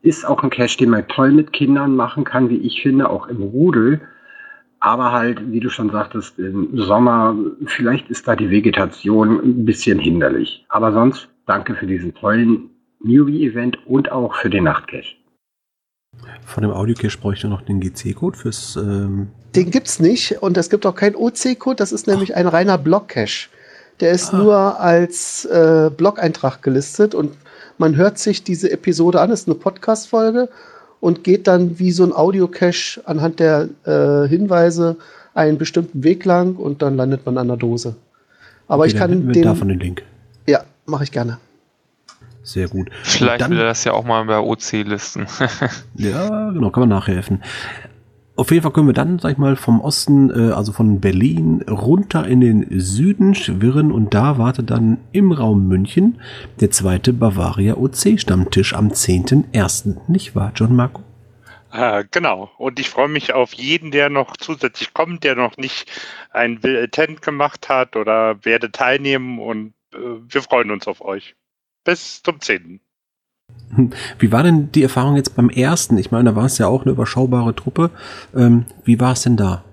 [0.01, 3.27] Ist auch ein Cache, den man toll mit Kindern machen kann, wie ich finde, auch
[3.27, 4.01] im Rudel.
[4.81, 9.99] Aber halt, wie du schon sagtest, im Sommer, vielleicht ist da die Vegetation ein bisschen
[9.99, 10.65] hinderlich.
[10.69, 12.69] Aber sonst danke für diesen tollen
[13.03, 15.15] Newbie-Event und auch für den Nachtcache.
[16.45, 18.75] Von dem Audiocache bräuchte ich noch den GC-Code fürs.
[18.75, 22.39] Ähm den gibt's nicht und es gibt auch keinen OC-Code, das ist nämlich Ach.
[22.39, 23.49] ein reiner Block-Cache.
[23.99, 24.37] Der ist ah.
[24.37, 27.35] nur als äh, Blog-Eintrag gelistet und
[27.77, 30.49] man hört sich diese Episode an, das ist eine Podcast-Folge
[30.99, 34.97] und geht dann wie so ein Audio-Cache anhand der äh, Hinweise
[35.33, 37.95] einen bestimmten Weg lang und dann landet man an der Dose.
[38.67, 39.43] Aber okay, ich kann den.
[39.43, 40.03] davon den Link.
[40.47, 41.37] Ja, mache ich gerne.
[42.43, 42.89] Sehr gut.
[43.03, 45.27] Vielleicht dann, will er das ja auch mal bei OC listen.
[45.95, 47.43] ja, genau, kann man nachhelfen.
[48.39, 51.61] Auf jeden Fall können wir dann, sag ich mal, vom Osten, äh, also von Berlin,
[51.69, 56.21] runter in den Süden schwirren und da wartet dann im Raum München
[56.61, 60.09] der zweite Bavaria OC Stammtisch am 10.01.
[60.09, 61.03] Nicht wahr, John Marco?
[61.73, 62.49] Äh, genau.
[62.57, 65.91] Und ich freue mich auf jeden, der noch zusätzlich kommt, der noch nicht
[66.31, 71.35] ein Will Attend gemacht hat oder werde teilnehmen und äh, wir freuen uns auf euch.
[71.83, 72.79] Bis zum 10.
[74.17, 75.97] Wie war denn die Erfahrung jetzt beim ersten?
[75.97, 77.91] Ich meine, da war es ja auch eine überschaubare Truppe.
[78.35, 79.63] Ähm, wie war es denn da?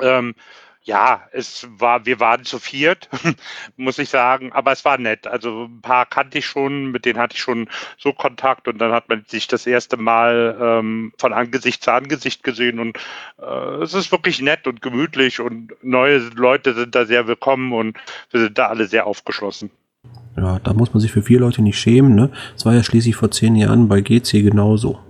[0.00, 0.34] Ähm,
[0.82, 3.08] ja, es war, wir waren zu viert,
[3.76, 5.26] muss ich sagen, aber es war nett.
[5.26, 8.92] Also ein paar kannte ich schon, mit denen hatte ich schon so Kontakt und dann
[8.92, 12.98] hat man sich das erste Mal ähm, von Angesicht zu Angesicht gesehen und
[13.38, 17.98] äh, es ist wirklich nett und gemütlich und neue Leute sind da sehr willkommen und
[18.30, 19.70] wir sind da alle sehr aufgeschlossen.
[20.40, 22.30] Ja, da muss man sich für vier Leute nicht schämen, ne?
[22.54, 25.00] Das war ja schließlich vor zehn Jahren bei GC genauso.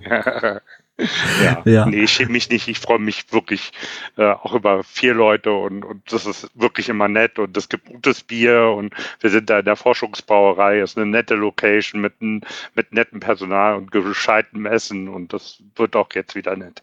[0.10, 2.66] ja, ja, nee, ich schäme mich nicht.
[2.66, 3.70] Ich freue mich wirklich
[4.16, 7.86] äh, auch über vier Leute und, und das ist wirklich immer nett und es gibt
[7.86, 10.80] gutes Bier und wir sind da in der Forschungsbrauerei.
[10.80, 15.94] Es ist eine nette Location mit, mit nettem Personal und gescheitem Essen und das wird
[15.94, 16.82] auch jetzt wieder nett.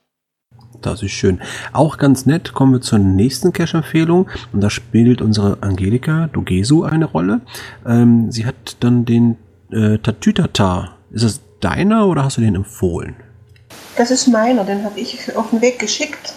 [0.84, 1.42] Das ist schön.
[1.72, 4.30] Auch ganz nett kommen wir zur nächsten Cache-Empfehlung.
[4.52, 7.42] Und da spielt unsere Angelika Dogesu eine Rolle.
[7.86, 9.38] Ähm, sie hat dann den
[9.72, 10.96] äh, Tatütata.
[11.12, 13.16] Ist das deiner oder hast du den empfohlen?
[13.96, 16.34] Das ist meiner, den habe ich auf den Weg geschickt.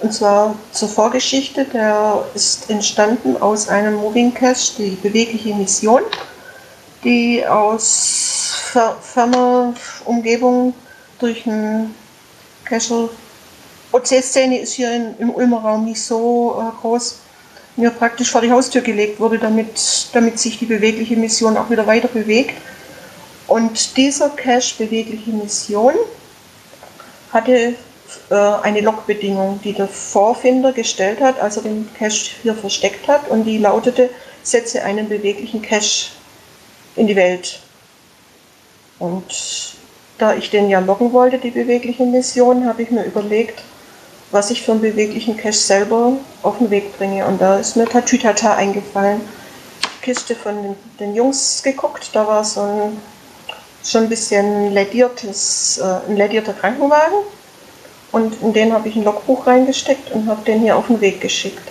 [0.00, 1.64] Und zwar zur Vorgeschichte.
[1.72, 6.00] Der ist entstanden aus einem Moving Cache, die bewegliche Mission,
[7.04, 9.72] die aus ferner
[10.04, 10.74] Umgebung
[11.20, 11.94] durch einen
[12.64, 13.08] Cache
[13.94, 17.20] OC-Szene ist hier in, im Ulmer Raum nicht so äh, groß,
[17.76, 21.86] mir praktisch vor die Haustür gelegt wurde, damit, damit sich die bewegliche Mission auch wieder
[21.86, 22.54] weiter bewegt.
[23.46, 25.94] Und dieser Cache bewegliche Mission
[27.32, 27.74] hatte
[28.30, 33.28] äh, eine Logbedingung, die der Vorfinder gestellt hat, als er den Cache hier versteckt hat,
[33.28, 34.10] und die lautete,
[34.42, 36.10] setze einen beweglichen Cache
[36.96, 37.60] in die Welt.
[38.98, 39.76] Und
[40.18, 43.62] da ich den ja loggen wollte, die bewegliche Mission, habe ich mir überlegt,
[44.30, 46.12] was ich für einen beweglichen Cache selber
[46.42, 47.26] auf den Weg bringe.
[47.26, 49.20] Und da ist mir Tatütata eingefallen.
[50.02, 52.96] Kiste von den, den Jungs geguckt, da war so ein
[53.84, 57.18] schon ein bisschen lediertes, äh, ein ledierter Krankenwagen.
[58.12, 61.20] Und in den habe ich ein Logbuch reingesteckt und habe den hier auf den Weg
[61.20, 61.68] geschickt.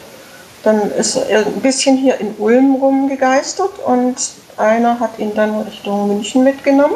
[0.64, 4.16] Dann ist er ein bisschen hier in Ulm rumgegeistert und
[4.58, 6.96] einer hat ihn dann Richtung München mitgenommen.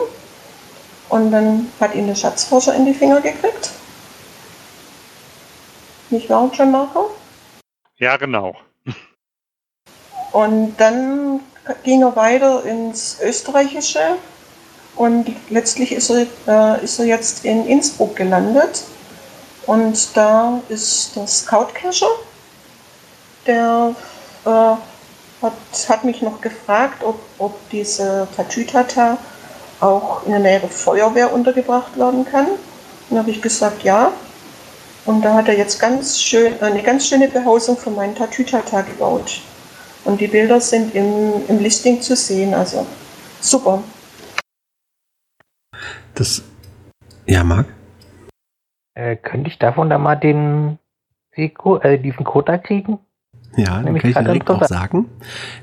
[1.10, 3.72] Und dann hat ihn der Schatzforscher in die Finger gekriegt.
[6.10, 7.12] Nicht John Marco?
[7.98, 8.56] Ja, genau.
[10.32, 11.42] Und dann
[11.84, 14.18] ging er weiter ins Österreichische
[14.96, 18.84] und letztlich ist er, äh, ist er jetzt in Innsbruck gelandet.
[19.66, 22.10] Und da ist der Scout-Cacher,
[23.46, 23.96] der
[24.46, 25.54] äh, hat,
[25.90, 29.18] hat mich noch gefragt, ob, ob diese Tatütata
[29.80, 32.48] auch in der Nähe der Feuerwehr untergebracht werden kann.
[33.10, 34.12] Dann habe ich gesagt, ja.
[35.08, 39.42] Und da hat er jetzt ganz schön, eine ganz schöne Behausung für meinen Tatütata gebaut.
[40.04, 42.86] Und die Bilder sind im, im Listing zu sehen, also
[43.40, 43.82] super.
[46.14, 46.44] Das,
[47.26, 47.68] ja, Marc?
[48.96, 50.78] Äh, könnte ich davon da mal den,
[51.36, 53.00] äh, diesen Code kriegen?
[53.58, 55.08] Ja, den kann ich direkt auch sagen.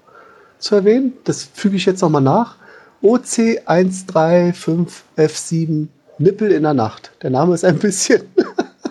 [0.58, 1.12] zu erwähnen.
[1.24, 2.56] Das füge ich jetzt nochmal nach.
[3.02, 5.86] OC135F7
[6.18, 7.12] Nippel in der Nacht.
[7.22, 8.24] Der Name ist ein bisschen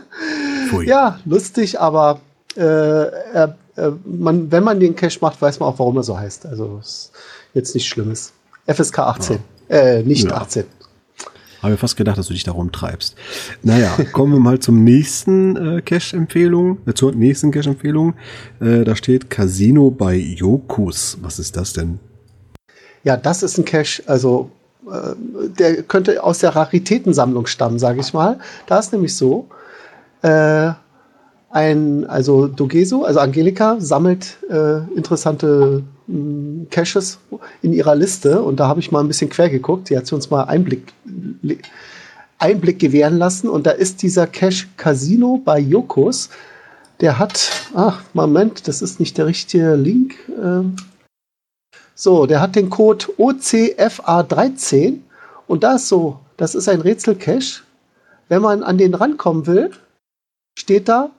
[0.85, 2.21] ja, lustig, aber
[2.55, 6.17] äh, er, äh, man, wenn man den Cache macht, weiß man auch, warum er so
[6.17, 6.45] heißt.
[6.45, 7.11] Also ist
[7.53, 8.33] jetzt nichts Schlimmes.
[8.67, 9.39] FSK 18.
[9.69, 9.75] Ja.
[9.75, 10.37] Äh, nicht ja.
[10.37, 10.65] 18.
[11.61, 13.15] Habe ich fast gedacht, dass du dich da rumtreibst.
[13.63, 18.13] Naja, kommen wir mal zum nächsten äh, Cache-Empfehlung, äh, zur nächsten Cache-Empfehlung.
[18.61, 21.17] Äh, da steht Casino bei Yokus.
[21.21, 21.99] Was ist das denn?
[23.03, 24.51] Ja, das ist ein Cache, also
[24.89, 25.15] äh,
[25.57, 28.39] der könnte aus der Raritätensammlung stammen, sage ich mal.
[28.67, 29.47] Da ist nämlich so,
[30.21, 30.71] äh,
[31.49, 37.19] ein, also Dogeso, also Angelika, sammelt äh, interessante mh, hm, Caches
[37.61, 39.89] in ihrer Liste und da habe ich mal ein bisschen quer geguckt.
[39.89, 40.93] Die hat sie uns mal Einblick,
[42.37, 46.29] Einblick gewähren lassen und da ist dieser Cache Casino bei Yokos.
[47.01, 50.15] Der hat, ach, Moment, das ist nicht der richtige Link.
[50.37, 50.75] Ähm,
[51.95, 54.99] so, der hat den Code OCFA13
[55.47, 57.63] und da ist so, das ist ein Rätsel-Cache.
[58.27, 59.71] Wenn man an den rankommen will,
[60.57, 61.09] steht da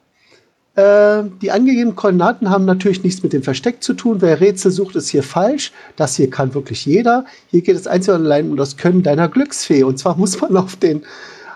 [0.81, 4.19] äh, die angegebenen Koordinaten haben natürlich nichts mit dem Versteck zu tun.
[4.21, 5.73] Wer Rätsel sucht, ist hier falsch.
[5.97, 7.25] Das hier kann wirklich jeder.
[7.51, 9.83] Hier geht es einzig und allein um das Können deiner Glücksfee.
[9.83, 11.03] Und zwar muss man auf den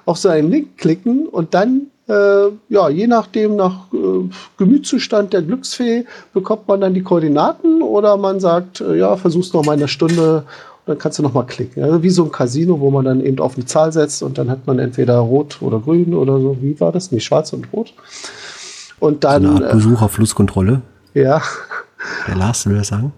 [0.06, 5.40] auf so einen Link klicken und dann äh, ja, je nachdem nach äh, Gemütszustand der
[5.40, 6.04] Glücksfee
[6.34, 10.44] bekommt man dann die Koordinaten oder man sagt, äh, ja, versuch's noch mal eine Stunde
[10.84, 11.82] und dann kannst du noch mal klicken.
[11.82, 14.50] Also wie so ein Casino, wo man dann eben auf eine Zahl setzt und dann
[14.50, 16.58] hat man entweder rot oder grün oder so.
[16.60, 17.10] Wie war das?
[17.10, 17.94] Nicht schwarz und rot.
[19.00, 19.42] Und dann.
[19.42, 20.82] So eine Art Besucherflusskontrolle.
[21.14, 21.42] Äh, ja.
[22.26, 23.12] Der Lars will das sagen.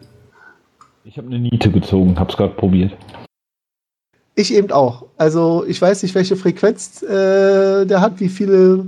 [1.04, 2.92] Ich habe eine Niete gezogen, habe es gerade probiert.
[4.34, 5.06] Ich eben auch.
[5.16, 8.84] Also ich weiß nicht, welche Frequenz äh, der hat, wie viele,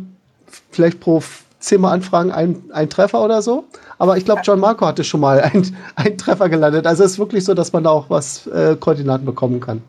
[0.70, 1.22] vielleicht pro
[1.59, 3.64] zehnmal Anfragen ein, ein Treffer oder so.
[3.99, 5.41] Aber ich glaube, John Marco hatte schon mal
[5.97, 6.86] einen Treffer gelandet.
[6.86, 9.82] Also es ist wirklich so, dass man da auch was äh, Koordinaten bekommen kann.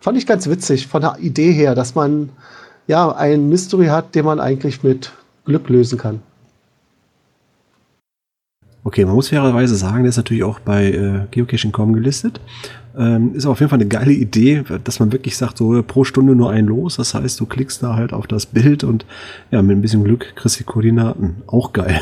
[0.00, 2.30] Fand ich ganz witzig von der Idee her, dass man
[2.86, 5.12] ja ein Mystery hat, den man eigentlich mit
[5.48, 6.20] Glück lösen kann.
[8.84, 12.40] Okay, man muss fairerweise sagen, der ist natürlich auch bei äh, Geocaching.com gelistet.
[12.96, 16.34] Ähm, ist auf jeden Fall eine geile Idee, dass man wirklich sagt, so pro Stunde
[16.34, 16.96] nur ein Los.
[16.96, 19.04] Das heißt, du klickst da halt auf das Bild und
[19.50, 21.42] ja, mit ein bisschen Glück kriegst du die Koordinaten.
[21.46, 22.00] Auch geil.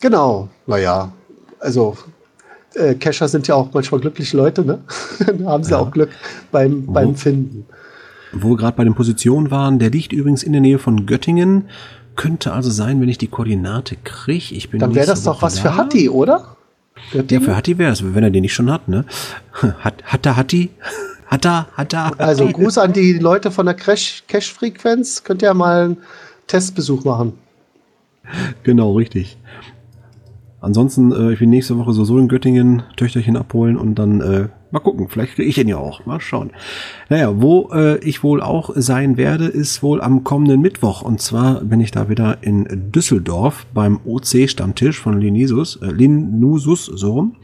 [0.00, 1.10] Genau, naja,
[1.58, 1.96] also
[2.74, 4.78] äh, Cacher sind ja auch manchmal glückliche Leute, ne?
[5.38, 5.78] da haben sie ja.
[5.78, 6.10] auch Glück
[6.52, 7.66] beim, beim Finden
[8.32, 11.64] wo wir gerade bei den Positionen waren, der liegt übrigens in der Nähe von Göttingen.
[12.16, 14.54] Könnte also sein, wenn ich die Koordinate kriege.
[14.54, 15.62] Ich bin Dann wäre das doch was da.
[15.62, 16.56] für Hatti, oder?
[17.12, 17.42] Göttingen?
[17.42, 19.04] Ja, für Hatti wäre es, wenn er den nicht schon hat, ne?
[19.80, 20.70] Hat, hat er Hatti?
[21.28, 22.18] Hat er, hat er.
[22.18, 25.24] Also Gruß an die Leute von der Cache-Frequenz.
[25.24, 25.96] Könnt ihr mal einen
[26.46, 27.34] Testbesuch machen.
[28.62, 29.36] Genau, richtig.
[30.60, 34.48] Ansonsten, äh, ich bin nächste Woche so, so in Göttingen Töchterchen abholen und dann äh,
[34.70, 36.04] Mal gucken, vielleicht kriege ich ihn ja auch.
[36.04, 36.50] Mal schauen.
[37.08, 41.00] Naja, wo äh, ich wohl auch sein werde, ist wohl am kommenden Mittwoch.
[41.00, 47.12] Und zwar bin ich da wieder in Düsseldorf beim OC-Stammtisch von Linisus, äh, Linusus, so
[47.12, 47.36] rum.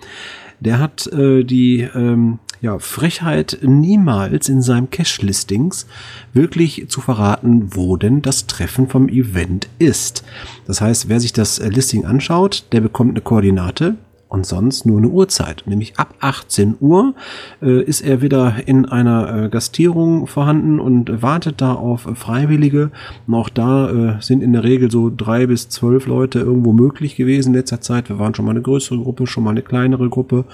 [0.60, 5.86] Der hat äh, die ähm, ja, Frechheit niemals in seinem Cache-Listings
[6.32, 10.24] wirklich zu verraten, wo denn das Treffen vom Event ist.
[10.66, 13.96] Das heißt, wer sich das äh, Listing anschaut, der bekommt eine Koordinate,
[14.34, 15.62] und sonst nur eine Uhrzeit.
[15.66, 17.14] Nämlich ab 18 Uhr
[17.62, 22.90] äh, ist er wieder in einer äh, Gastierung vorhanden und wartet da auf Freiwillige.
[23.26, 27.16] Und auch da äh, sind in der Regel so drei bis zwölf Leute irgendwo möglich
[27.16, 28.08] gewesen in letzter Zeit.
[28.08, 30.44] Wir waren schon mal eine größere Gruppe, schon mal eine kleinere Gruppe.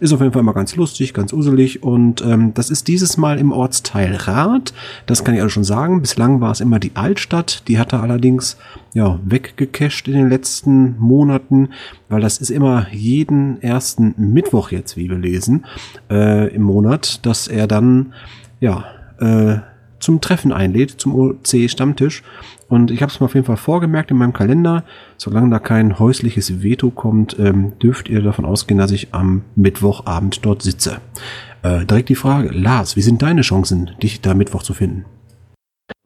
[0.00, 3.38] Ist auf jeden Fall immer ganz lustig, ganz uselig und ähm, das ist dieses Mal
[3.38, 4.74] im Ortsteil Rath.
[5.06, 6.00] Das kann ich also schon sagen.
[6.02, 7.62] Bislang war es immer die Altstadt.
[7.68, 8.56] Die hatte allerdings
[8.98, 11.68] ja, weggecached in den letzten Monaten,
[12.08, 15.66] weil das ist immer jeden ersten Mittwoch jetzt, wie wir lesen,
[16.10, 18.12] äh, im Monat, dass er dann
[18.58, 18.84] ja
[19.20, 19.58] äh,
[20.00, 22.24] zum Treffen einlädt, zum OC-Stammtisch.
[22.68, 24.82] Und ich habe es mir auf jeden Fall vorgemerkt in meinem Kalender.
[25.16, 30.44] Solange da kein häusliches Veto kommt, ähm, dürft ihr davon ausgehen, dass ich am Mittwochabend
[30.44, 30.98] dort sitze.
[31.62, 35.04] Äh, direkt die Frage, Lars, wie sind deine Chancen, dich da Mittwoch zu finden?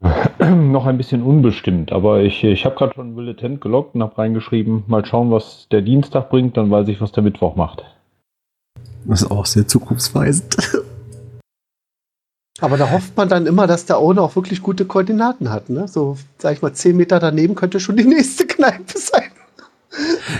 [0.41, 4.19] Noch ein bisschen unbestimmt, aber ich, ich habe gerade schon ein Bulletin gelockt und habe
[4.19, 7.85] reingeschrieben, mal schauen, was der Dienstag bringt, dann weiß ich, was der Mittwoch macht.
[9.05, 10.57] Das ist auch sehr zukunftsweisend.
[12.61, 15.69] Aber da hofft man dann immer, dass der Owner auch wirklich gute Koordinaten hat.
[15.69, 15.89] Ne?
[15.89, 19.31] So, sag ich mal, zehn Meter daneben könnte schon die nächste Kneipe sein.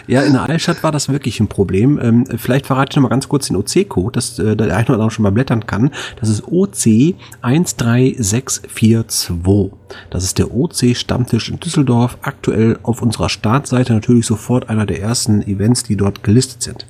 [0.07, 1.99] Ja, in der Altstadt war das wirklich ein Problem.
[2.03, 4.95] Ähm, vielleicht verrate ich noch mal ganz kurz den OC-Code, dass äh, der eine oder
[4.95, 5.91] andere schon mal blättern kann.
[6.21, 9.73] Das ist OC 13642.
[10.11, 12.19] Das ist der OC-Stammtisch in Düsseldorf.
[12.23, 16.87] Aktuell auf unserer Startseite natürlich sofort einer der ersten Events, die dort gelistet sind.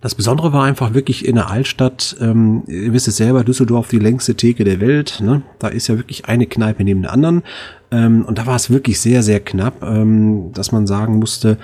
[0.00, 3.98] Das Besondere war einfach wirklich in der Altstadt, ähm, ihr wisst es selber, Düsseldorf die
[3.98, 5.18] längste Theke der Welt.
[5.20, 5.42] Ne?
[5.58, 7.42] Da ist ja wirklich eine Kneipe neben der anderen.
[7.90, 11.58] Ähm, und da war es wirklich sehr, sehr knapp, ähm, dass man sagen musste,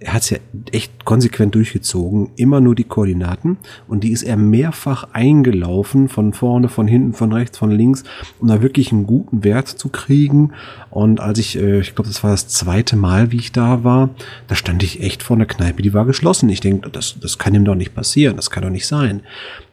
[0.00, 0.38] er hat es ja
[0.72, 6.68] echt konsequent durchgezogen, immer nur die Koordinaten und die ist er mehrfach eingelaufen, von vorne,
[6.68, 8.04] von hinten, von rechts, von links,
[8.38, 10.52] um da wirklich einen guten Wert zu kriegen.
[10.88, 14.10] Und als ich, äh, ich glaube, das war das zweite Mal, wie ich da war,
[14.48, 16.48] da stand ich echt vor einer Kneipe, die war geschlossen.
[16.48, 19.20] Ich denke, das, das kann ihm doch nicht passieren, das kann doch nicht sein.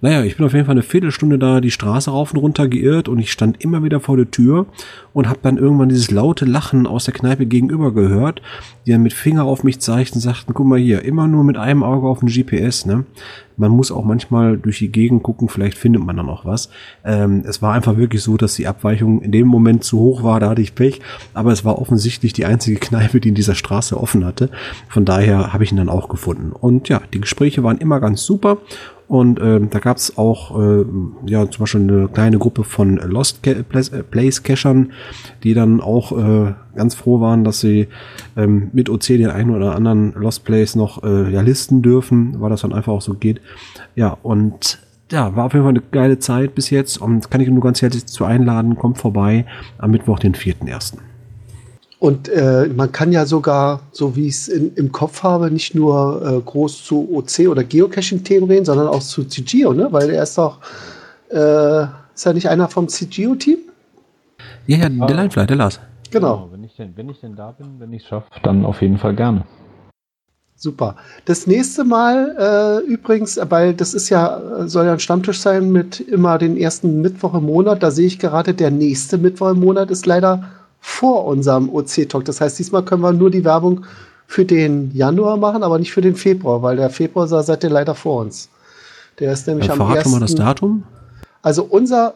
[0.02, 3.08] Naja, ich bin auf jeden Fall eine Viertelstunde da die Straße rauf und runter geirrt
[3.08, 4.68] und ich stand immer wieder vor der Tür
[5.14, 8.42] und habe dann irgendwann dieses laute Lachen aus der Kneipe gegenüber gehört,
[8.86, 11.84] die dann mit Finger auf mich zeigten, sagten, guck mal hier, immer nur mit einem
[11.84, 13.06] Auge auf den GPS, ne?
[13.60, 16.70] Man muss auch manchmal durch die Gegend gucken, vielleicht findet man dann auch was.
[17.04, 20.40] Ähm, es war einfach wirklich so, dass die Abweichung in dem Moment zu hoch war,
[20.40, 21.02] da hatte ich Pech,
[21.34, 24.50] aber es war offensichtlich die einzige Kneipe, die in dieser Straße offen hatte.
[24.90, 26.52] Von daher habe ich ihn dann auch gefunden.
[26.52, 28.60] Und ja, die Gespräche waren immer ganz super
[29.08, 30.86] und äh, da gab es auch äh,
[31.26, 34.92] ja zum Beispiel eine kleine Gruppe von Lost Place Cachern,
[35.44, 37.88] die dann auch äh, ganz froh waren, dass sie
[38.36, 42.50] ähm, mit OC den einen oder anderen Lost Place noch äh, ja, listen dürfen, weil
[42.50, 43.40] das dann einfach auch so geht.
[43.96, 44.80] Ja, und
[45.10, 47.82] ja, war auf jeden Fall eine geile Zeit bis jetzt und kann ich nur ganz
[47.82, 49.46] herzlich zu einladen, kommt vorbei
[49.78, 50.98] am Mittwoch, den 4.1.
[52.00, 56.22] Und äh, man kann ja sogar, so wie ich es im Kopf habe, nicht nur
[56.24, 59.88] äh, groß zu OC oder Geocaching-Themen reden, sondern auch zu CGO, ne?
[59.92, 60.60] Weil er ist doch,
[61.30, 61.84] äh,
[62.14, 63.58] ist er nicht einer vom CGO-Team?
[64.68, 65.80] Ja, ja, der Linefly, der Lars.
[66.12, 66.36] Genau.
[66.36, 66.50] genau.
[66.52, 69.00] wenn, ich denn, wenn ich denn da bin, wenn ich es schaffe, dann auf jeden
[69.00, 69.44] Fall gerne.
[70.56, 70.96] Super.
[71.26, 76.00] Das nächste Mal äh, übrigens, weil das ist ja, soll ja ein Stammtisch sein mit
[76.00, 77.84] immer den ersten Mittwoch im Monat.
[77.84, 80.50] Da sehe ich gerade, der nächste Mittwoch im Monat ist leider
[80.88, 82.24] vor unserem OC-Talk.
[82.24, 83.86] Das heißt, diesmal können wir nur die Werbung
[84.26, 87.94] für den Januar machen, aber nicht für den Februar, weil der Februar seid ihr leider
[87.94, 88.48] vor uns.
[89.20, 90.12] Der ist nämlich Dann am ersten.
[90.12, 90.84] mal das Datum.
[91.42, 92.14] Also unser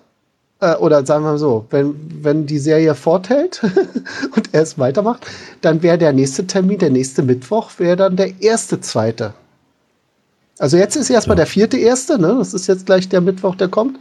[0.62, 3.62] äh, oder sagen wir mal so, wenn, wenn die Serie forthält
[4.36, 5.28] und er es weitermacht,
[5.60, 9.34] dann wäre der nächste Termin, der nächste Mittwoch, wäre dann der erste, zweite.
[10.60, 11.44] Also jetzt ist erstmal ja.
[11.44, 12.36] der vierte erste, ne?
[12.40, 14.00] Das ist jetzt gleich der Mittwoch, der kommt.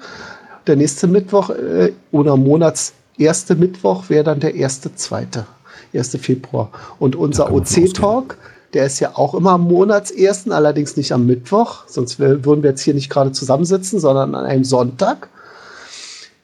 [0.69, 5.47] Der nächste Mittwoch äh, oder Monats erste Mittwoch wäre dann der erste, zweite,
[5.95, 6.17] 1.
[6.21, 6.71] Februar.
[6.99, 8.37] Und unser OC-Talk,
[8.73, 12.83] der ist ja auch immer am Monatsersten, allerdings nicht am Mittwoch, sonst würden wir jetzt
[12.83, 15.29] hier nicht gerade zusammensitzen, sondern an einem Sonntag.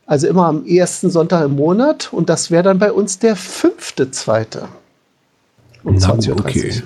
[0.07, 4.11] Also immer am ersten Sonntag im Monat und das wäre dann bei uns der fünfte,
[4.13, 4.69] zweite.
[5.83, 6.41] Um 20.30 Uhr.
[6.41, 6.83] Okay.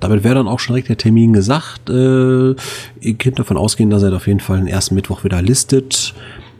[0.00, 1.88] Damit wäre dann auch schon direkt der Termin gesagt.
[1.88, 2.54] Äh,
[3.00, 6.14] ihr könnt davon ausgehen, dass er auf jeden Fall den ersten Mittwoch wieder listet.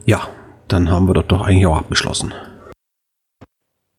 [0.07, 0.29] Ja,
[0.69, 2.33] dann haben wir das doch eigentlich auch abgeschlossen.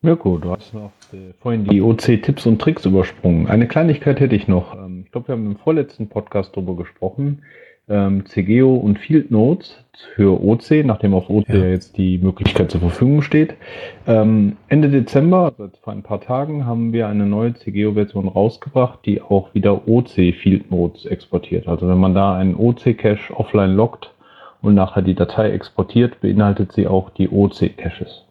[0.02, 3.48] Mirko, du hast noch äh, vorhin die OC-Tipps und Tricks übersprungen.
[3.48, 4.76] Eine Kleinigkeit hätte ich noch.
[4.76, 7.42] Ähm, ich glaube, wir haben im vorletzten Podcast darüber gesprochen.
[7.90, 11.66] ähm, CGO und Field Notes für OC, nachdem auf OC ja.
[11.66, 13.56] jetzt die Möglichkeit zur Verfügung steht.
[14.06, 19.22] Ähm, Ende Dezember, also vor ein paar Tagen, haben wir eine neue CGO-Version rausgebracht, die
[19.22, 21.68] auch wieder OC Field Notes exportiert.
[21.68, 24.14] Also wenn man da einen OC-Cache offline lockt
[24.68, 28.26] und nachher die Datei exportiert, beinhaltet sie auch die OC-Caches.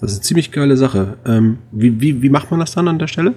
[0.00, 1.18] Das ist eine ziemlich geile Sache.
[1.26, 3.34] Ähm, wie, wie, wie macht man das dann an der Stelle?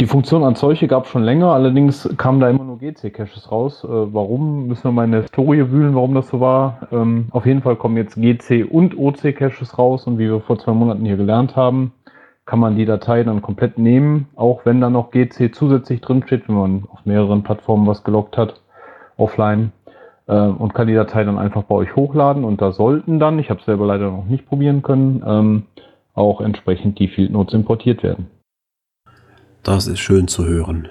[0.00, 3.84] Die Funktion als solche gab es schon länger, allerdings kamen da immer nur GC-Caches raus.
[3.84, 4.66] Äh, warum?
[4.68, 6.88] Müssen wir mal in der Historie wühlen, warum das so war.
[6.90, 10.72] Ähm, auf jeden Fall kommen jetzt GC und OC-Caches raus und wie wir vor zwei
[10.72, 11.92] Monaten hier gelernt haben,
[12.46, 16.48] kann man die Datei dann komplett nehmen, auch wenn da noch GC zusätzlich drin steht,
[16.48, 18.62] wenn man auf mehreren Plattformen was gelockt hat,
[19.18, 19.72] offline,
[20.28, 23.48] äh, und kann die Datei dann einfach bei euch hochladen und da sollten dann, ich
[23.50, 25.62] habe es selber leider noch nicht probieren können, ähm,
[26.14, 28.30] auch entsprechend die Field Notes importiert werden.
[29.62, 30.88] Das ist schön zu hören.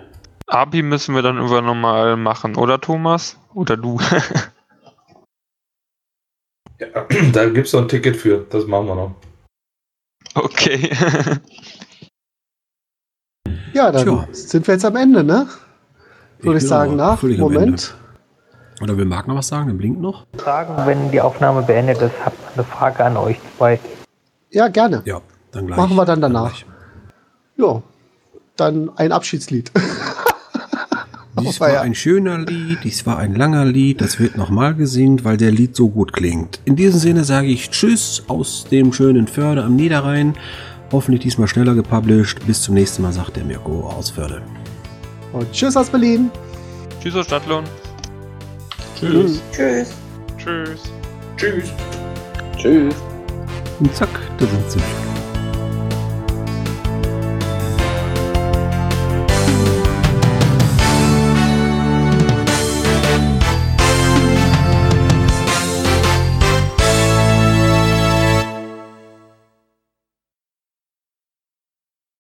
[0.48, 3.40] API müssen wir dann über normal machen, oder Thomas?
[3.54, 4.00] Oder du?
[6.80, 6.88] ja,
[7.34, 9.12] da gibt es noch ein Ticket für, das machen wir noch.
[10.34, 10.90] Okay.
[13.74, 14.28] ja, dann Tja.
[14.32, 15.48] sind wir jetzt am Ende, ne?
[16.40, 17.22] Würde ich, ich sagen, nach.
[17.24, 17.96] Moment.
[18.82, 19.68] Oder will Marc noch was sagen?
[19.68, 20.26] Dann blinkt noch.
[20.44, 23.80] Sagen, wenn die Aufnahme beendet ist, habt ihr eine Frage an euch zwei.
[24.52, 25.02] Ja, gerne.
[25.06, 25.22] Ja,
[25.52, 25.78] dann gleich.
[25.78, 26.52] Machen wir dann danach.
[27.58, 27.82] Dann ja
[28.60, 29.72] dann ein Abschiedslied.
[31.40, 35.38] Dies war ein schöner Lied, dies war ein langer Lied, das wird nochmal gesingt, weil
[35.38, 36.60] der Lied so gut klingt.
[36.66, 40.34] In diesem Sinne sage ich Tschüss aus dem schönen Förde am Niederrhein.
[40.92, 42.40] Hoffentlich diesmal schneller gepublished.
[42.48, 44.42] Bis zum nächsten Mal, sagt der Mirko aus Förde.
[45.32, 46.32] Und tschüss aus Berlin.
[47.04, 47.66] Tschüss aus Stadtlohn.
[49.00, 49.44] Tschüss.
[49.52, 49.94] Tschüss.
[50.40, 50.82] Tschüss.
[51.38, 51.72] Tschüss.
[52.58, 52.96] Tschüss.
[53.80, 55.07] Und zack, da sind sie.